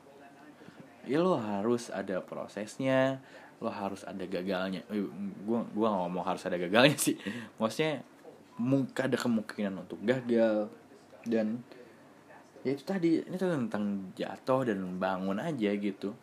Ya 1.07 1.19
lo 1.23 1.39
harus 1.39 1.89
ada 1.91 2.21
prosesnya 2.23 3.23
lo 3.61 3.69
harus 3.69 4.03
ada 4.09 4.25
gagalnya. 4.25 4.83
Eh, 4.89 5.05
gua 5.45 5.65
gua 5.71 5.89
ngomong 6.01 6.25
harus 6.25 6.43
ada 6.49 6.57
gagalnya 6.57 6.97
sih. 6.97 7.17
Maksudnya 7.61 8.03
mungkin 8.57 8.97
ada 8.97 9.17
kemungkinan 9.21 9.75
untuk 9.87 10.01
gagal. 10.03 10.73
Dan 11.25 11.61
ya 12.65 12.77
itu 12.77 12.85
tadi 12.85 13.21
ini 13.21 13.37
tuh 13.37 13.53
tentang 13.53 14.13
jatuh 14.17 14.65
dan 14.65 14.81
bangun 14.97 15.37
aja 15.37 15.71
gitu. 15.77 16.17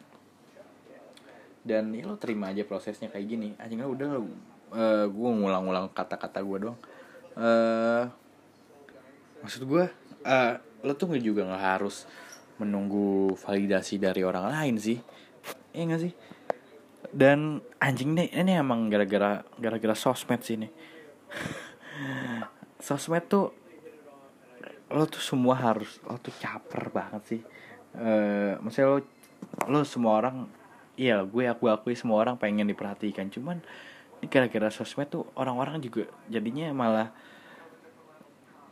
Dan 1.67 1.93
ya 1.93 2.07
lo 2.07 2.17
terima 2.17 2.49
aja 2.49 2.65
prosesnya 2.65 3.13
kayak 3.13 3.27
gini. 3.27 3.53
Lo 3.77 3.93
udah 3.93 4.09
uh, 4.17 4.25
eh, 4.73 5.05
gue 5.05 5.29
ngulang-ngulang 5.29 5.93
kata-kata 5.93 6.41
gue 6.41 6.57
doang 6.67 6.79
uh, 7.37 8.03
maksud 9.45 9.63
gue 9.63 9.85
uh, 10.25 10.53
lo 10.83 10.93
tuh 10.97 11.15
juga 11.21 11.45
nggak 11.45 11.65
harus 11.77 12.09
menunggu 12.57 13.37
validasi 13.37 14.01
dari 14.01 14.25
orang 14.25 14.49
lain 14.49 14.75
sih. 14.81 14.97
Iya 15.77 15.83
gak 15.93 16.01
sih? 16.01 16.13
Dan 17.13 17.61
anjing 17.77 18.17
nih 18.17 18.33
ini 18.33 18.57
emang 18.57 18.89
gara-gara 18.89 19.45
gara-gara 19.61 19.95
sosmed 19.95 20.41
sih 20.41 20.57
nih. 20.59 20.71
Sosmed 22.87 23.25
tuh 23.25 23.53
lo 24.87 25.03
tuh 25.09 25.19
semua 25.19 25.57
harus 25.57 25.99
lo 26.05 26.17
tuh 26.17 26.33
caper 26.35 26.89
banget 26.89 27.23
sih. 27.25 27.41
Uh, 27.97 28.57
maksudnya 28.61 28.97
lo 28.97 28.99
lo 29.69 29.79
semua 29.85 30.21
orang 30.21 30.45
iya 30.97 31.21
gue 31.25 31.45
aku 31.45 31.69
akui 31.69 31.93
semua 31.93 32.21
orang 32.21 32.41
pengen 32.41 32.69
diperhatikan. 32.69 33.29
Cuman 33.29 33.61
kira-kira 34.25 34.73
sosmed 34.73 35.13
tuh 35.13 35.29
orang-orang 35.37 35.77
juga 35.77 36.09
jadinya 36.25 36.73
malah 36.73 37.13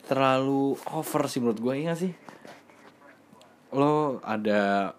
terlalu 0.10 0.74
over 0.90 1.30
sih 1.30 1.42
menurut 1.42 1.62
gue 1.62 1.86
gak 1.86 2.00
sih? 2.02 2.14
Lo 3.70 4.18
ada 4.26 4.94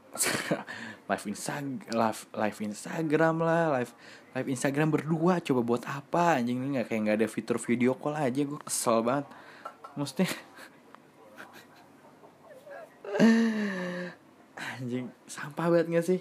live 1.10 1.26
instagram 1.30 1.90
live 1.90 2.20
live 2.34 2.58
instagram 2.66 3.42
lah 3.42 3.78
live 3.78 3.92
live 4.34 4.48
instagram 4.50 4.90
berdua 4.94 5.42
coba 5.42 5.60
buat 5.66 5.82
apa? 5.86 6.38
Anjing 6.38 6.62
ini 6.62 6.78
nggak 6.78 6.86
kayak 6.90 7.00
nggak 7.06 7.16
ada 7.22 7.28
fitur 7.30 7.58
video 7.58 7.94
call 7.98 8.14
aja 8.18 8.42
gue 8.42 8.60
kesel 8.62 9.02
banget. 9.02 9.26
Maksudnya 9.98 10.30
anjing 14.76 15.08
sampah 15.24 15.66
banget 15.72 15.86
gak 15.88 16.04
sih 16.04 16.20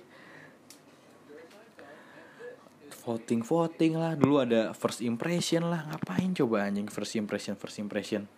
voting 3.05 3.45
voting 3.45 3.93
lah. 3.95 4.17
Dulu 4.17 4.35
ada 4.41 4.73
first 4.73 5.05
impression 5.05 5.69
lah. 5.69 5.85
Ngapain 5.85 6.33
coba 6.33 6.65
anjing 6.65 6.89
first 6.89 7.13
impression 7.15 7.53
first 7.55 7.77
impression? 7.77 8.25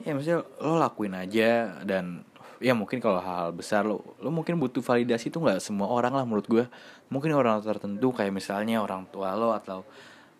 Ya 0.00 0.16
maksudnya 0.16 0.48
lo 0.64 0.80
lakuin 0.80 1.12
aja 1.12 1.76
dan 1.84 2.24
ya 2.56 2.72
mungkin 2.72 3.04
kalau 3.04 3.20
hal-hal 3.20 3.52
besar 3.52 3.84
lo 3.84 4.16
lo 4.16 4.32
mungkin 4.32 4.56
butuh 4.56 4.80
validasi 4.80 5.28
tuh 5.28 5.44
nggak 5.44 5.60
semua 5.60 5.92
orang 5.92 6.16
lah 6.16 6.24
menurut 6.24 6.48
gue 6.48 6.64
mungkin 7.12 7.36
orang 7.36 7.60
tertentu 7.60 8.08
kayak 8.08 8.32
misalnya 8.32 8.80
orang 8.80 9.04
tua 9.12 9.36
lo 9.36 9.52
atau 9.52 9.84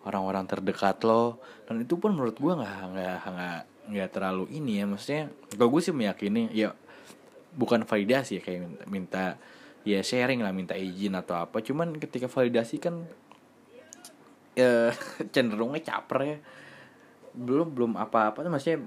orang-orang 0.05 0.45
terdekat 0.49 1.01
lo. 1.05 1.37
Dan 1.69 1.85
itu 1.85 1.97
pun 1.97 2.13
menurut 2.13 2.37
gue 2.37 2.53
nggak 2.57 2.77
nggak 2.93 3.17
nggak 3.21 3.59
nggak 3.91 4.09
terlalu 4.09 4.45
ini 4.49 4.81
ya. 4.81 4.85
Maksudnya 4.89 5.23
kalau 5.53 5.69
gue 5.69 5.81
sih 5.83 5.93
meyakini 5.93 6.49
ya 6.53 6.73
bukan 7.55 7.83
validasi 7.83 8.39
ya 8.39 8.41
kayak 8.41 8.59
minta, 8.63 8.83
minta 8.87 9.25
ya 9.81 9.99
sharing 10.05 10.45
lah 10.45 10.53
minta 10.53 10.77
izin 10.77 11.17
atau 11.17 11.37
apa. 11.37 11.59
Cuman 11.59 11.97
ketika 11.97 12.29
validasi 12.29 12.77
kan 12.77 13.05
ya 14.55 14.91
cenderungnya 15.33 15.81
caper 15.83 16.19
ya. 16.23 16.37
Belum 17.31 17.71
belum 17.71 17.91
apa-apa 17.95 18.43
tuh 18.43 18.51
maksudnya 18.51 18.79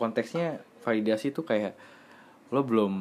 konteksnya 0.00 0.64
validasi 0.80 1.36
tuh 1.36 1.44
kayak 1.44 1.76
lo 2.50 2.64
belum 2.64 2.92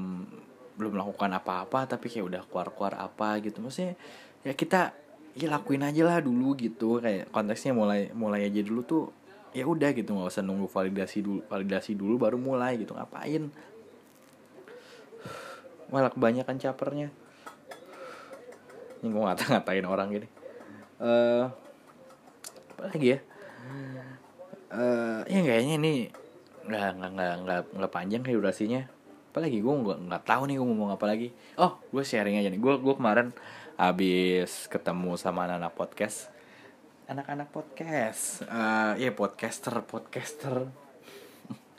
belum 0.76 0.92
melakukan 0.96 1.32
apa-apa 1.36 1.96
tapi 1.96 2.08
kayak 2.08 2.26
udah 2.28 2.42
keluar-keluar 2.48 3.00
apa 3.00 3.40
gitu. 3.44 3.60
Maksudnya 3.64 3.96
ya 4.44 4.54
kita 4.56 4.96
ya 5.36 5.48
lakuin 5.52 5.84
aja 5.84 6.04
lah 6.08 6.20
dulu 6.24 6.56
gitu. 6.60 7.00
Kayak 7.04 7.32
konteksnya 7.32 7.76
mulai 7.76 8.12
mulai 8.16 8.48
aja 8.48 8.62
dulu 8.64 8.84
tuh 8.84 9.04
ya 9.50 9.66
udah 9.66 9.90
gitu 9.98 10.14
nggak 10.14 10.30
usah 10.30 10.46
nunggu 10.46 10.70
validasi 10.70 11.26
dulu 11.26 11.42
validasi 11.50 11.98
dulu 11.98 12.16
baru 12.22 12.38
mulai 12.38 12.78
gitu. 12.78 12.94
Ngapain 12.94 13.50
malah 15.90 16.14
kebanyakan 16.14 16.58
capernya. 16.62 17.10
Ini 19.00 19.08
gue 19.10 19.22
ngata-ngatain 19.22 19.86
orang 19.86 20.08
gini. 20.12 20.28
Uh, 21.00 21.50
apa 22.76 22.94
lagi 22.94 23.08
ya? 23.16 23.20
Uh, 24.70 25.22
ya 25.26 25.40
kayaknya 25.42 25.76
ini 25.82 25.94
nggak 26.70 26.90
nggak 27.02 27.12
nggak 27.18 27.34
nggak 27.42 27.62
nggak 27.80 27.92
panjang 27.92 28.22
kayak 28.22 28.38
durasinya. 28.38 28.82
Apalagi 29.34 29.58
gue 29.64 29.74
nggak 29.74 30.00
nggak 30.10 30.24
tahu 30.28 30.42
nih 30.46 30.56
gue 30.62 30.68
ngomong 30.68 30.92
apa 30.94 31.06
lagi. 31.10 31.34
Oh 31.58 31.80
gue 31.90 32.04
sharing 32.06 32.38
aja 32.38 32.52
nih. 32.52 32.62
Gue 32.62 32.78
gue 32.78 32.94
kemarin 32.94 33.34
habis 33.80 34.68
ketemu 34.68 35.16
sama 35.16 35.48
anak-anak 35.48 35.74
podcast. 35.74 36.30
Anak-anak 37.10 37.50
podcast. 37.50 38.46
Uh, 38.46 38.94
ya 39.00 39.10
yeah, 39.10 39.14
podcaster 39.16 39.74
podcaster. 39.88 40.70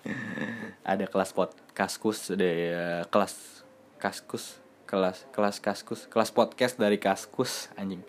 Ada 0.91 1.05
kelas 1.05 1.37
podcaskus 1.37 2.33
ada 2.33 2.49
uh, 2.49 3.05
kelas 3.13 3.60
kaskus 4.01 4.59
kelas 4.89 5.29
kelas 5.31 5.63
kaskus 5.63 6.09
kelas 6.09 6.33
podcast 6.33 6.75
dari 6.81 6.97
kaskus 6.97 7.69
anjing 7.77 8.03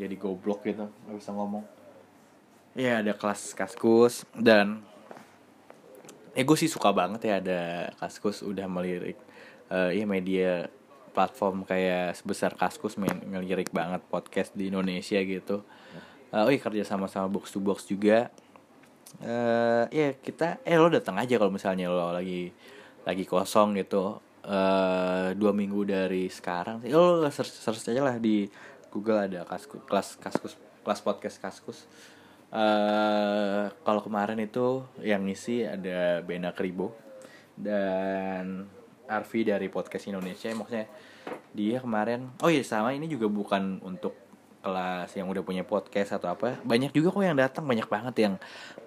jadi 0.00 0.16
goblok 0.16 0.64
gitu 0.64 0.88
nggak 0.88 1.16
bisa 1.20 1.30
ngomong 1.30 1.62
ya 2.74 3.04
ada 3.04 3.12
kelas 3.12 3.54
kaskus 3.54 4.24
dan 4.34 4.82
eh 6.32 6.44
gue 6.44 6.56
sih 6.58 6.68
suka 6.68 6.90
banget 6.90 7.28
ya 7.28 7.34
ada 7.38 7.60
kaskus 8.00 8.42
udah 8.42 8.66
melirik 8.66 9.16
uh, 9.70 9.92
ya 9.92 10.04
media 10.04 10.68
platform 11.16 11.64
kayak 11.64 12.12
sebesar 12.12 12.52
Kaskus 12.52 13.00
main 13.00 13.16
ngelirik 13.16 13.72
banget 13.72 14.04
podcast 14.12 14.52
di 14.52 14.68
Indonesia 14.68 15.16
gitu. 15.24 15.64
Uh, 16.28 16.44
oh 16.44 16.52
iya 16.52 16.60
kerja 16.60 16.84
sama 16.84 17.08
sama 17.08 17.32
box 17.32 17.48
to 17.48 17.64
box 17.64 17.88
juga. 17.88 18.28
Uh, 19.24 19.88
ya 19.88 20.12
kita 20.12 20.60
eh 20.60 20.76
lo 20.76 20.92
datang 20.92 21.16
aja 21.16 21.40
kalau 21.40 21.48
misalnya 21.48 21.88
lo 21.88 22.12
lagi 22.12 22.52
lagi 23.08 23.24
kosong 23.24 23.80
gitu. 23.80 24.20
Uh, 24.46 25.34
dua 25.34 25.50
minggu 25.50 25.82
dari 25.82 26.30
sekarang 26.30 26.78
sih. 26.78 26.94
Lo 26.94 27.18
search, 27.34 27.50
search 27.50 27.90
aja 27.90 27.98
lah 27.98 28.16
di 28.22 28.46
Google 28.94 29.26
ada 29.26 29.42
kaskus 29.42 29.82
kelas 29.82 30.08
kaskus 30.22 30.54
kelas 30.86 31.00
podcast 31.02 31.36
kaskus. 31.42 31.78
Uh, 32.54 33.66
kalau 33.82 34.06
kemarin 34.06 34.38
itu 34.38 34.86
yang 35.02 35.26
ngisi 35.26 35.66
ada 35.66 36.22
Bena 36.22 36.54
Kribo 36.54 36.94
dan 37.58 38.70
Arfi 39.10 39.42
dari 39.42 39.66
podcast 39.66 40.06
Indonesia. 40.06 40.46
Maksudnya 40.54 40.86
dia 41.50 41.82
kemarin 41.82 42.30
oh 42.38 42.46
iya 42.46 42.62
sama 42.62 42.94
ini 42.94 43.10
juga 43.10 43.26
bukan 43.26 43.82
untuk 43.82 44.25
kelas 44.66 45.14
yang 45.14 45.30
udah 45.30 45.46
punya 45.46 45.62
podcast 45.62 46.18
atau 46.18 46.34
apa 46.34 46.58
banyak 46.66 46.90
juga 46.90 47.14
kok 47.14 47.22
yang 47.22 47.38
datang 47.38 47.62
banyak 47.70 47.86
banget 47.86 48.14
yang 48.18 48.34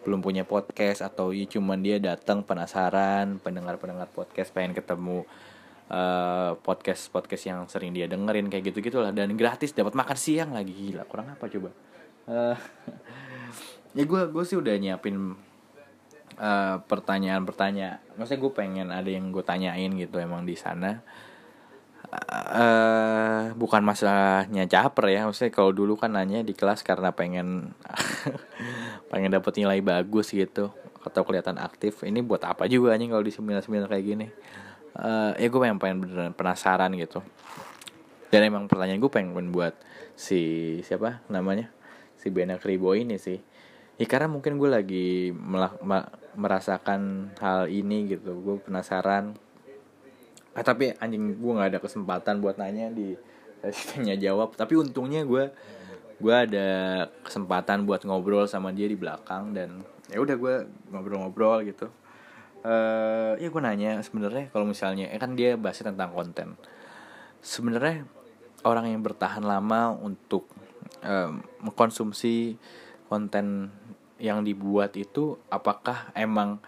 belum 0.04 0.20
punya 0.20 0.44
podcast 0.44 1.08
atau 1.08 1.32
ya 1.32 1.48
cuman 1.48 1.80
dia 1.80 2.04
datang 2.04 2.44
penasaran 2.44 3.40
pendengar 3.40 3.80
pendengar 3.80 4.12
podcast 4.12 4.52
pengen 4.52 4.76
ketemu 4.76 5.24
uh, 5.90 6.56
podcast 6.62 7.10
podcast 7.10 7.44
yang 7.50 7.60
sering 7.68 7.92
dia 7.92 8.06
dengerin 8.06 8.48
kayak 8.48 8.72
gitu 8.72 8.92
gitulah 8.92 9.12
dan 9.12 9.34
gratis 9.36 9.74
dapat 9.74 9.98
makan 9.98 10.18
siang 10.18 10.52
lagi. 10.54 10.72
Gila 10.72 11.04
kurang 11.10 11.34
apa 11.34 11.46
coba? 11.50 11.70
Uh, 12.30 12.58
ya 13.98 14.04
gue 14.06 14.22
gue 14.30 14.44
sih 14.46 14.58
udah 14.58 14.74
nyiapin 14.78 15.34
uh, 16.38 16.76
pertanyaan-pertanyaan. 16.86 18.00
Maksudnya 18.16 18.40
gue 18.40 18.52
pengen 18.54 18.88
ada 18.94 19.10
yang 19.10 19.34
gue 19.34 19.44
tanyain 19.44 19.92
gitu 19.98 20.22
emang 20.22 20.46
di 20.46 20.56
sana 20.56 21.02
uh, 22.10 23.54
bukan 23.54 23.82
masalahnya 23.86 24.66
caper 24.66 25.06
ya. 25.14 25.26
Maksudnya 25.30 25.54
kalau 25.54 25.72
dulu 25.72 25.96
kan 25.96 26.14
nanya 26.14 26.42
di 26.42 26.58
kelas 26.58 26.82
karena 26.82 27.14
pengen 27.14 27.74
pengen 29.12 29.34
dapet 29.34 29.54
nilai 29.62 29.80
bagus 29.82 30.34
gitu. 30.34 30.74
Atau 31.06 31.24
kelihatan 31.24 31.58
aktif. 31.62 32.04
Ini 32.04 32.20
buat 32.26 32.44
apa 32.44 32.66
juga 32.66 32.98
nih 32.98 33.10
kalau 33.14 33.24
di 33.24 33.34
seminar 33.34 33.62
seminar 33.64 33.88
kayak 33.88 34.06
gini? 34.06 34.28
Uh, 35.00 35.32
ya 35.38 35.48
gue 35.48 35.60
pengen 35.62 35.78
pengen 35.78 35.98
beneran 36.04 36.34
penasaran 36.34 36.92
gitu. 36.98 37.22
Dan 38.30 38.46
emang 38.46 38.70
pertanyaan 38.70 39.02
gue 39.02 39.12
pengen 39.12 39.54
buat 39.54 39.74
si 40.14 40.78
siapa 40.86 41.24
namanya? 41.32 41.72
Si 42.20 42.30
Bena 42.30 42.60
Kribo 42.60 42.94
ini 42.94 43.16
sih. 43.16 43.40
Ya 44.00 44.06
karena 44.08 44.32
mungkin 44.32 44.56
gue 44.56 44.70
lagi 44.72 45.08
melak, 45.36 45.76
merasakan 46.36 47.34
hal 47.40 47.68
ini 47.68 48.08
gitu. 48.12 48.36
Gue 48.40 48.56
penasaran 48.64 49.36
ah, 50.56 50.64
tapi 50.66 50.94
anjing 50.98 51.38
gue 51.38 51.52
nggak 51.54 51.70
ada 51.78 51.80
kesempatan 51.82 52.42
buat 52.42 52.58
nanya 52.58 52.90
di 52.90 53.14
sesi 53.62 53.96
tanya 53.96 54.16
jawab. 54.16 54.56
Tapi 54.56 54.74
untungnya 54.80 55.26
gue 55.26 55.52
gue 56.20 56.36
ada 56.36 56.70
kesempatan 57.24 57.88
buat 57.88 58.04
ngobrol 58.04 58.44
sama 58.44 58.76
dia 58.76 58.92
di 58.92 59.00
belakang 59.00 59.56
dan 59.56 59.80
ya 60.12 60.20
udah 60.20 60.36
gue 60.36 60.56
ngobrol-ngobrol 60.92 61.64
gitu. 61.64 61.88
Uh, 62.60 63.40
ya 63.40 63.48
gue 63.48 63.62
nanya 63.64 64.04
sebenarnya 64.04 64.52
kalau 64.52 64.68
misalnya 64.68 65.08
eh 65.08 65.20
kan 65.20 65.36
dia 65.36 65.56
bahas 65.56 65.80
tentang 65.80 66.12
konten. 66.12 66.60
Sebenarnya 67.40 68.04
orang 68.68 68.92
yang 68.92 69.00
bertahan 69.00 69.48
lama 69.48 69.96
untuk 69.96 70.52
um, 71.04 71.40
mengkonsumsi 71.64 72.60
konten 73.08 73.72
yang 74.20 74.44
dibuat 74.44 75.00
itu 75.00 75.40
apakah 75.48 76.12
emang 76.12 76.60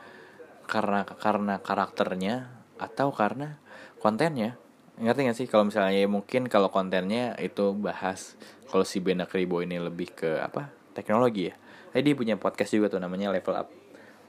karena 0.66 1.04
karena 1.04 1.60
karakternya 1.60 2.48
atau 2.80 3.12
karena 3.12 3.60
kontennya. 4.02 4.58
Ngerti 4.98 5.22
gak 5.30 5.38
sih? 5.38 5.48
Kalau 5.48 5.70
misalnya 5.70 5.94
ya 5.94 6.10
mungkin 6.10 6.50
kalau 6.50 6.74
kontennya 6.74 7.38
itu 7.38 7.78
bahas 7.78 8.36
kalau 8.68 8.84
si 8.84 9.00
Bena 9.00 9.30
Kribo 9.30 9.62
ini 9.62 9.78
lebih 9.78 10.12
ke 10.12 10.42
apa 10.42 10.74
teknologi 10.98 11.54
ya. 11.54 11.56
Eh, 11.94 12.02
dia 12.02 12.18
punya 12.18 12.36
podcast 12.36 12.74
juga 12.74 12.92
tuh 12.92 13.00
namanya 13.00 13.30
Level 13.32 13.56
Up. 13.56 13.68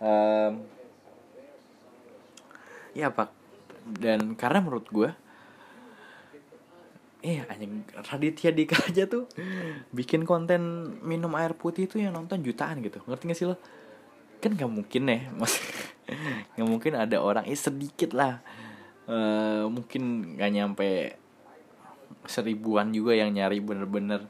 Um, 0.03 0.53
ya 2.93 3.09
pak. 3.11 3.33
Dan 3.83 4.39
karena 4.39 4.63
menurut 4.63 4.87
gue 4.93 5.11
Iya 7.23 7.47
anjing 7.47 7.87
Raditya 7.87 8.51
Dika 8.51 8.75
aja 8.91 9.07
tuh 9.07 9.31
bikin 9.95 10.27
konten 10.27 10.91
minum 11.07 11.31
air 11.39 11.55
putih 11.55 11.87
itu 11.87 12.03
yang 12.03 12.19
nonton 12.19 12.43
jutaan 12.43 12.83
gitu. 12.83 12.99
Ngerti 13.07 13.25
gak 13.31 13.39
sih 13.39 13.47
lo? 13.47 13.57
Kan 14.43 14.59
gak 14.59 14.67
mungkin 14.67 15.07
ya 15.07 15.31
mas. 15.39 15.55
Gak 16.59 16.67
mungkin 16.67 16.99
ada 16.99 17.23
orang 17.23 17.47
eh 17.47 17.55
sedikit 17.55 18.11
lah 18.11 18.43
uh, 19.09 19.67
mungkin 19.67 20.35
gak 20.39 20.53
nyampe 20.53 20.91
seribuan 22.29 22.95
juga 22.95 23.19
yang 23.19 23.35
nyari 23.35 23.59
bener-bener 23.59 24.23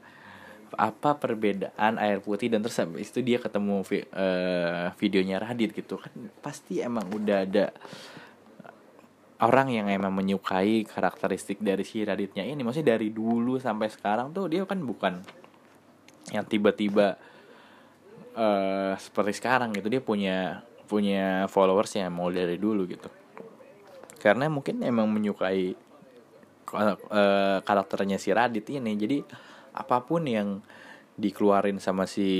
apa 0.72 1.20
perbedaan 1.20 2.00
air 2.00 2.24
putih 2.24 2.48
dan 2.48 2.64
terus 2.64 2.80
itu 2.96 3.20
dia 3.20 3.36
ketemu 3.36 3.84
vi 3.84 4.00
uh, 4.16 4.88
videonya 4.96 5.36
Radit 5.36 5.76
gitu. 5.76 6.00
Kan 6.00 6.32
pasti 6.40 6.80
emang 6.80 7.12
udah 7.12 7.44
ada 7.44 7.76
orang 9.44 9.68
yang 9.68 9.92
emang 9.92 10.16
menyukai 10.16 10.88
karakteristik 10.88 11.60
dari 11.60 11.84
si 11.84 12.00
Raditnya 12.00 12.48
ini. 12.48 12.64
Maksudnya 12.64 12.96
dari 12.96 13.12
dulu 13.12 13.60
sampai 13.60 13.92
sekarang 13.92 14.32
tuh 14.32 14.48
dia 14.48 14.64
kan 14.64 14.80
bukan 14.80 15.20
yang 16.32 16.48
tiba-tiba 16.48 17.20
uh, 18.32 18.96
seperti 18.96 19.36
sekarang 19.36 19.76
gitu. 19.76 19.92
Dia 19.92 20.00
punya 20.00 20.64
punya 20.88 21.44
followers 21.52 21.92
yang 22.00 22.16
mau 22.16 22.32
dari 22.32 22.56
dulu 22.56 22.88
gitu 22.88 23.21
karena 24.22 24.46
mungkin 24.46 24.78
emang 24.86 25.10
menyukai 25.10 25.74
uh, 26.70 27.58
karakternya 27.66 28.22
si 28.22 28.30
Radit 28.30 28.70
ini. 28.70 28.94
Jadi 28.94 29.18
apa 29.74 30.06
pun 30.06 30.22
yang 30.22 30.62
dikeluarin 31.18 31.82
sama 31.82 32.06
si 32.06 32.30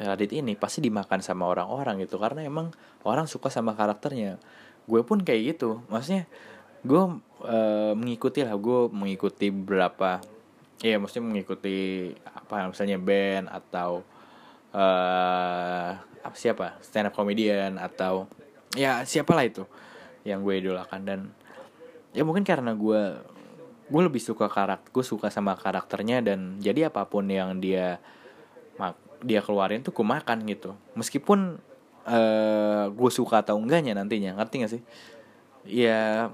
Radit 0.00 0.32
ini 0.32 0.56
pasti 0.56 0.80
dimakan 0.80 1.20
sama 1.20 1.44
orang-orang 1.44 2.00
gitu. 2.08 2.16
Karena 2.16 2.40
emang 2.40 2.72
orang 3.04 3.28
suka 3.28 3.52
sama 3.52 3.76
karakternya. 3.76 4.40
Gue 4.88 5.04
pun 5.04 5.20
kayak 5.20 5.60
gitu. 5.60 5.84
Maksudnya 5.92 6.24
gue 6.80 7.20
uh, 7.44 7.92
mengikuti 7.92 8.40
lah. 8.40 8.56
Gue 8.56 8.88
mengikuti 8.88 9.52
berapa 9.52 10.24
ya 10.78 10.94
maksudnya 10.96 11.26
mengikuti 11.26 12.06
apa 12.22 12.70
misalnya 12.70 13.02
band 13.02 13.52
atau 13.52 14.00
uh, 14.72 15.90
apa 16.24 16.36
siapa? 16.38 16.80
Stand 16.80 17.12
up 17.12 17.14
comedian 17.14 17.76
atau 17.76 18.24
ya 18.72 19.04
siapalah 19.04 19.44
itu 19.44 19.68
yang 20.24 20.42
gue 20.42 20.54
idolakan. 20.58 21.00
Dan 21.04 21.20
ya 22.14 22.22
mungkin 22.24 22.42
karena 22.46 22.72
gue 22.74 23.02
gue 23.88 24.02
lebih 24.04 24.20
suka 24.20 24.52
karakter 24.52 24.92
gue 24.92 25.04
suka 25.04 25.32
sama 25.32 25.56
karakternya 25.56 26.20
dan 26.20 26.60
jadi 26.60 26.92
apa 26.92 27.08
pun 27.08 27.24
yang 27.24 27.56
dia 27.56 27.96
dia 29.18 29.42
keluarin 29.42 29.82
tuh 29.82 29.90
gue 29.90 30.06
makan 30.06 30.46
gitu. 30.46 30.78
Meskipun 30.94 31.58
uh, 32.06 32.84
gue 32.90 33.10
suka 33.10 33.42
atau 33.42 33.58
enggaknya 33.58 33.98
nantinya 33.98 34.38
ngerti 34.38 34.54
gak 34.62 34.72
sih? 34.78 34.82
Ya 35.66 36.30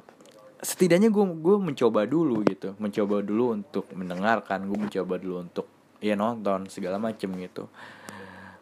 setidaknya 0.61 1.09
gue 1.09 1.25
gue 1.41 1.57
mencoba 1.57 2.05
dulu 2.05 2.45
gitu. 2.45 2.77
Mencoba 2.77 3.25
dulu 3.25 3.57
untuk 3.57 3.89
mendengarkan 3.97 4.69
gue 4.69 4.79
mencoba 4.79 5.17
dulu 5.17 5.37
untuk 5.49 5.67
ya 6.05 6.13
nonton 6.13 6.69
segala 6.69 7.01
macem 7.01 7.33
gitu. 7.41 7.73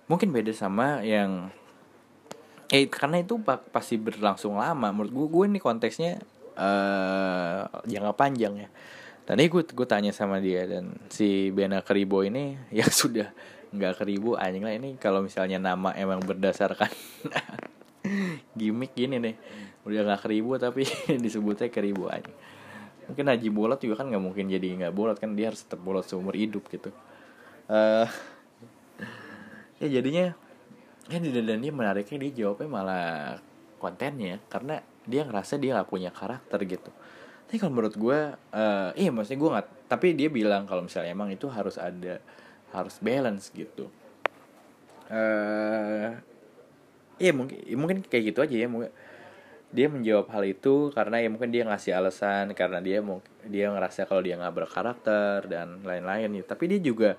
Mungkin 0.07 0.31
beda 0.31 0.55
sama 0.55 1.03
yang 1.03 1.51
eh 2.73 2.89
karena 2.89 3.21
itu 3.21 3.37
pasti 3.45 4.01
berlangsung 4.01 4.57
lama. 4.57 4.89
Menurut 4.89 5.13
gue 5.13 5.27
gue 5.29 5.45
ini 5.53 5.59
konteksnya 5.61 6.17
uh, 6.57 7.69
jangka 7.85 8.13
panjang 8.17 8.65
ya. 8.65 8.69
Tadi 9.29 9.45
gue 9.47 9.63
gue 9.69 9.87
tanya 9.87 10.11
sama 10.11 10.41
dia 10.41 10.65
dan 10.65 10.97
si 11.13 11.53
Bena 11.53 11.85
Keribo 11.85 12.25
ini 12.25 12.57
yang 12.81 12.89
sudah 12.89 13.29
nggak 13.73 14.05
keribu 14.05 14.37
anjing 14.37 14.69
lah 14.69 14.77
ini 14.77 15.01
kalau 15.01 15.25
misalnya 15.25 15.57
nama 15.57 15.97
emang 15.97 16.21
berdasarkan 16.21 16.93
gimmick 18.59 18.93
gini 18.93 19.17
nih 19.17 19.33
udah 19.89 20.13
nggak 20.13 20.29
keribu 20.29 20.61
tapi 20.61 20.85
disebutnya 21.25 21.69
keribu 21.69 22.09
anjing. 22.09 22.37
Mungkin 23.03 23.29
Haji 23.29 23.49
Bolot 23.53 23.81
juga 23.85 24.01
kan 24.01 24.09
nggak 24.09 24.25
mungkin 24.25 24.49
jadi 24.49 24.69
nggak 24.81 24.95
bolot 24.97 25.21
kan 25.21 25.37
dia 25.37 25.53
harus 25.53 25.61
tetap 25.61 25.85
bolot 25.85 26.09
seumur 26.09 26.33
hidup 26.33 26.65
gitu. 26.73 26.89
Uh, 27.69 28.09
ya 29.83 30.01
jadinya 30.01 30.33
ya 31.21 31.43
dan 31.43 31.59
dia 31.61 31.73
menariknya 31.75 32.19
dia 32.29 32.33
jawabnya 32.45 32.69
malah 32.71 33.09
kontennya 33.83 34.39
karena 34.49 34.81
dia 35.05 35.27
ngerasa 35.27 35.59
dia 35.59 35.75
nggak 35.77 35.91
punya 35.91 36.11
karakter 36.15 36.63
gitu. 36.65 36.91
Tapi 37.51 37.57
kalau 37.61 37.73
menurut 37.75 37.95
gue 37.99 38.19
uh, 38.55 38.91
iya 38.97 39.11
maksudnya 39.13 39.41
gue 39.43 39.51
nggak 39.59 39.69
tapi 39.91 40.17
dia 40.17 40.33
bilang 40.33 40.65
kalau 40.65 40.87
misalnya 40.87 41.13
emang 41.13 41.29
itu 41.29 41.51
harus 41.51 41.77
ada 41.77 42.23
harus 42.73 42.97
balance 43.03 43.53
gitu. 43.53 43.91
Uh, 45.13 46.17
ya 47.21 47.35
mungkin 47.37 47.61
mungkin 47.77 47.99
kayak 48.07 48.33
gitu 48.33 48.39
aja 48.41 48.57
ya 48.57 48.69
mungkin 48.71 48.89
dia 49.73 49.89
menjawab 49.89 50.29
hal 50.29 50.45
itu 50.45 50.93
karena 50.93 51.17
ya 51.21 51.29
mungkin 51.33 51.49
dia 51.49 51.65
ngasih 51.65 51.93
alasan 51.97 52.53
karena 52.53 52.81
dia 52.85 53.01
dia 53.49 53.73
ngerasa 53.73 54.05
kalau 54.05 54.21
dia 54.21 54.37
nggak 54.37 54.53
berkarakter 54.53 55.49
dan 55.49 55.81
lain-lain 55.81 56.41
ya. 56.41 56.45
Tapi 56.45 56.77
dia 56.77 56.81
juga 56.81 57.17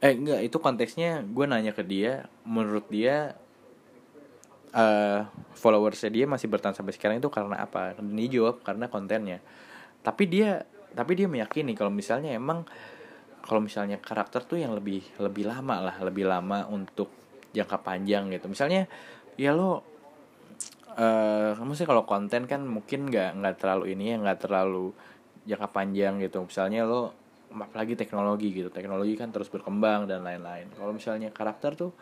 eh 0.00 0.16
enggak 0.16 0.40
itu 0.40 0.56
konteksnya 0.56 1.20
gue 1.28 1.44
nanya 1.44 1.76
ke 1.76 1.84
dia 1.84 2.24
menurut 2.48 2.88
dia 2.88 3.36
uh, 4.74 5.26
followersnya 5.54 6.10
dia 6.10 6.24
masih 6.24 6.46
bertahan 6.48 6.74
sampai 6.76 6.94
sekarang 6.94 7.18
itu 7.18 7.30
karena 7.30 7.60
apa? 7.60 7.98
Dia 7.98 8.28
jawab 8.30 8.62
karena 8.62 8.86
kontennya. 8.88 9.38
Tapi 10.00 10.24
dia 10.30 10.64
tapi 10.90 11.14
dia 11.14 11.30
meyakini 11.30 11.76
kalau 11.78 11.92
misalnya 11.92 12.34
emang 12.34 12.66
kalau 13.46 13.62
misalnya 13.62 14.00
karakter 14.02 14.42
tuh 14.42 14.58
yang 14.58 14.74
lebih 14.74 15.04
lebih 15.22 15.46
lama 15.46 15.80
lah 15.90 15.96
lebih 16.02 16.26
lama 16.26 16.66
untuk 16.70 17.10
jangka 17.52 17.78
panjang 17.82 18.30
gitu. 18.32 18.48
Misalnya 18.50 18.86
ya 19.36 19.52
lo 19.54 19.70
uh, 20.96 21.56
maksudnya 21.60 21.90
kalau 21.90 22.04
konten 22.08 22.48
kan 22.48 22.64
mungkin 22.64 23.10
nggak 23.10 23.36
nggak 23.36 23.54
terlalu 23.60 23.84
ini 23.94 24.14
ya 24.14 24.16
nggak 24.20 24.38
terlalu 24.48 24.92
jangka 25.46 25.68
panjang 25.70 26.20
gitu. 26.22 26.42
Misalnya 26.46 26.86
lo 26.86 27.19
apalagi 27.50 27.98
teknologi 27.98 28.54
gitu. 28.54 28.70
Teknologi 28.70 29.14
kan 29.18 29.34
terus 29.34 29.50
berkembang 29.50 30.06
dan 30.06 30.22
lain-lain. 30.22 30.70
Kalau 30.74 30.94
misalnya 30.94 31.34
karakter 31.34 31.74
tuh 31.74 31.92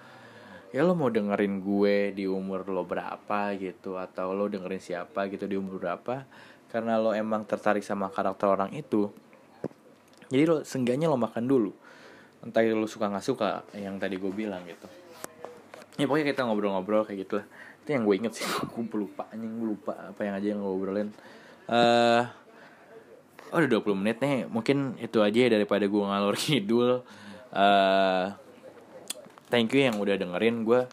ya 0.69 0.85
lo 0.85 0.93
mau 0.93 1.09
dengerin 1.09 1.65
gue 1.65 2.13
di 2.13 2.29
umur 2.29 2.69
lo 2.69 2.85
berapa 2.85 3.57
gitu 3.57 3.97
atau 3.97 4.37
lo 4.37 4.53
dengerin 4.53 4.85
siapa 4.85 5.25
gitu 5.33 5.49
di 5.49 5.57
umur 5.57 5.81
berapa 5.81 6.29
karena 6.69 7.01
lo 7.01 7.17
emang 7.17 7.49
tertarik 7.49 7.81
sama 7.81 8.13
karakter 8.13 8.45
orang 8.53 8.77
itu 8.77 9.09
jadi 10.29 10.45
lo 10.45 10.57
seenggaknya 10.61 11.09
lo 11.09 11.17
makan 11.17 11.49
dulu. 11.49 11.73
Entah 12.45 12.63
lo 12.69 12.85
suka 12.85 13.09
nggak 13.09 13.25
suka 13.25 13.65
yang 13.75 13.97
tadi 13.97 14.21
gue 14.21 14.29
bilang 14.29 14.63
gitu. 14.69 14.87
Ya 15.99 16.07
pokoknya 16.07 16.31
kita 16.31 16.47
ngobrol-ngobrol 16.47 17.09
kayak 17.09 17.27
gitu 17.27 17.43
lah 17.43 17.47
itu 17.89 17.97
yang 17.97 18.05
gue 18.05 18.17
inget 18.21 18.33
sih 18.37 18.45
gue 18.77 18.85
lupa 19.01 19.25
anjing 19.33 19.49
gue 19.57 19.69
lupa 19.73 20.13
apa 20.13 20.21
yang 20.21 20.37
aja 20.37 20.47
yang 20.53 20.61
gue 20.61 20.69
ngobrolin 20.69 21.09
eh 21.09 21.73
uh, 21.73 22.23
oh 23.53 23.59
udah 23.59 23.71
20 23.81 24.01
menit 24.01 24.19
nih. 24.21 24.45
Mungkin 24.49 24.99
itu 25.01 25.19
aja 25.25 25.39
ya 25.39 25.49
daripada 25.53 25.85
gue 25.89 26.03
ngalor 26.03 26.37
kidul. 26.43 27.03
Uh, 27.49 28.33
thank 29.49 29.73
you 29.73 29.83
yang 29.85 29.97
udah 29.97 30.17
dengerin. 30.21 30.63
Gue 30.65 30.85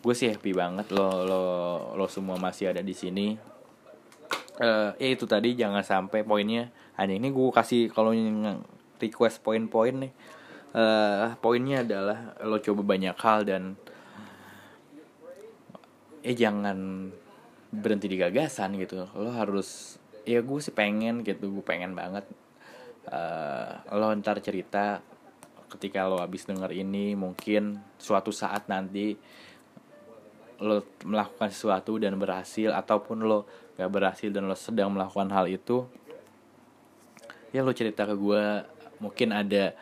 gue 0.00 0.14
sih 0.16 0.32
happy 0.32 0.56
banget 0.56 0.88
lo 0.96 1.28
lo 1.28 1.42
lo 1.92 2.06
semua 2.08 2.40
masih 2.40 2.72
ada 2.72 2.80
di 2.80 2.96
sini. 2.96 3.36
Uh, 4.60 4.92
ya 5.00 5.08
itu 5.12 5.24
tadi 5.28 5.56
jangan 5.56 5.84
sampai 5.84 6.24
poinnya. 6.24 6.72
Hanya 6.96 7.16
ini 7.16 7.28
gue 7.32 7.48
kasih 7.52 7.92
kalau 7.92 8.12
request 9.00 9.44
poin-poin 9.44 10.08
nih. 10.08 10.12
Uh, 10.70 11.34
poinnya 11.42 11.82
adalah 11.82 12.38
lo 12.46 12.62
coba 12.62 12.94
banyak 12.94 13.16
hal 13.18 13.42
dan 13.42 13.74
eh 16.20 16.36
jangan 16.36 17.10
berhenti 17.72 18.08
di 18.08 18.16
gagasan 18.16 18.76
gitu. 18.80 19.08
Lo 19.16 19.30
harus 19.32 19.99
ya 20.30 20.40
gue 20.46 20.58
sih 20.62 20.70
pengen 20.70 21.26
gitu 21.26 21.50
gue 21.50 21.64
pengen 21.66 21.98
banget 21.98 22.22
uh, 23.10 23.82
lo 23.90 24.14
ntar 24.22 24.38
cerita 24.38 25.02
ketika 25.66 26.06
lo 26.06 26.22
habis 26.22 26.46
denger 26.46 26.70
ini 26.70 27.18
mungkin 27.18 27.82
suatu 27.98 28.30
saat 28.30 28.70
nanti 28.70 29.18
lo 30.62 30.86
melakukan 31.02 31.50
sesuatu 31.50 31.98
dan 31.98 32.14
berhasil 32.14 32.70
ataupun 32.70 33.26
lo 33.26 33.48
gak 33.74 33.90
berhasil 33.90 34.30
dan 34.30 34.46
lo 34.46 34.54
sedang 34.54 34.94
melakukan 34.94 35.34
hal 35.34 35.50
itu 35.50 35.82
ya 37.50 37.66
lo 37.66 37.74
cerita 37.74 38.06
ke 38.06 38.14
gue 38.14 38.42
mungkin 39.02 39.34
ada 39.34 39.74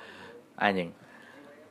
anjing 0.57 0.97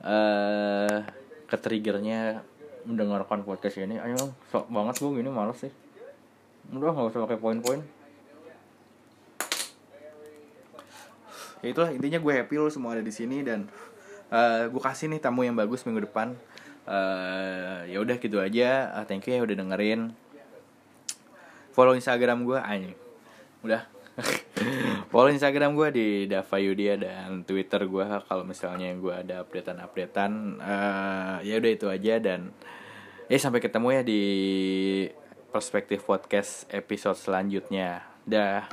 uh, 0.05 1.01
ketriggernya 1.47 2.43
mendengarkan 2.87 3.43
podcast 3.43 3.79
ini. 3.79 3.99
Ayo 3.99 4.31
sok 4.51 4.71
banget 4.71 4.99
gue 4.99 5.11
gini 5.19 5.29
males 5.31 5.59
sih. 5.59 5.71
Udah 6.71 6.91
nggak 6.91 7.15
usah 7.15 7.23
pakai 7.23 7.39
poin-poin 7.39 7.96
ya 11.61 11.67
itulah 11.73 11.89
intinya 11.93 12.19
gue 12.21 12.33
happy 12.33 12.55
lo 12.57 12.69
semua 12.69 12.97
ada 12.97 13.03
di 13.03 13.13
sini 13.13 13.41
dan 13.41 13.65
uh, 14.29 14.69
gue 14.69 14.81
kasih 14.81 15.09
nih 15.11 15.21
tamu 15.21 15.43
yang 15.43 15.55
bagus 15.57 15.83
minggu 15.83 16.07
depan. 16.07 16.35
Uh, 16.87 17.83
ya 17.91 17.99
udah 17.99 18.15
gitu 18.15 18.39
aja. 18.39 18.95
Uh, 18.95 19.05
thank 19.05 19.27
you 19.27 19.35
ya 19.35 19.43
udah 19.43 19.55
dengerin. 19.55 20.15
Follow 21.75 21.93
instagram 21.93 22.47
gue 22.47 22.57
aja 22.57 22.91
udah. 23.61 23.81
Follow 25.13 25.29
instagram 25.29 25.77
gue 25.77 25.89
di 25.93 26.07
Dava 26.25 26.57
Yudia 26.57 26.97
dan 26.97 27.45
twitter 27.45 27.85
gue 27.85 28.05
kalau 28.25 28.41
misalnya 28.41 28.89
gue 28.97 29.13
ada 29.13 29.45
updatean 29.45 29.77
updatean 29.77 30.33
uh, 30.57 31.37
ya 31.45 31.61
udah 31.61 31.71
itu 31.71 31.85
aja 31.85 32.17
dan 32.17 32.49
ya 33.29 33.37
sampai 33.37 33.61
ketemu 33.61 33.87
ya 33.93 34.01
di 34.01 34.23
perspektif 35.53 36.01
podcast 36.01 36.65
episode 36.73 37.17
selanjutnya. 37.17 38.01
Dah 38.25 38.65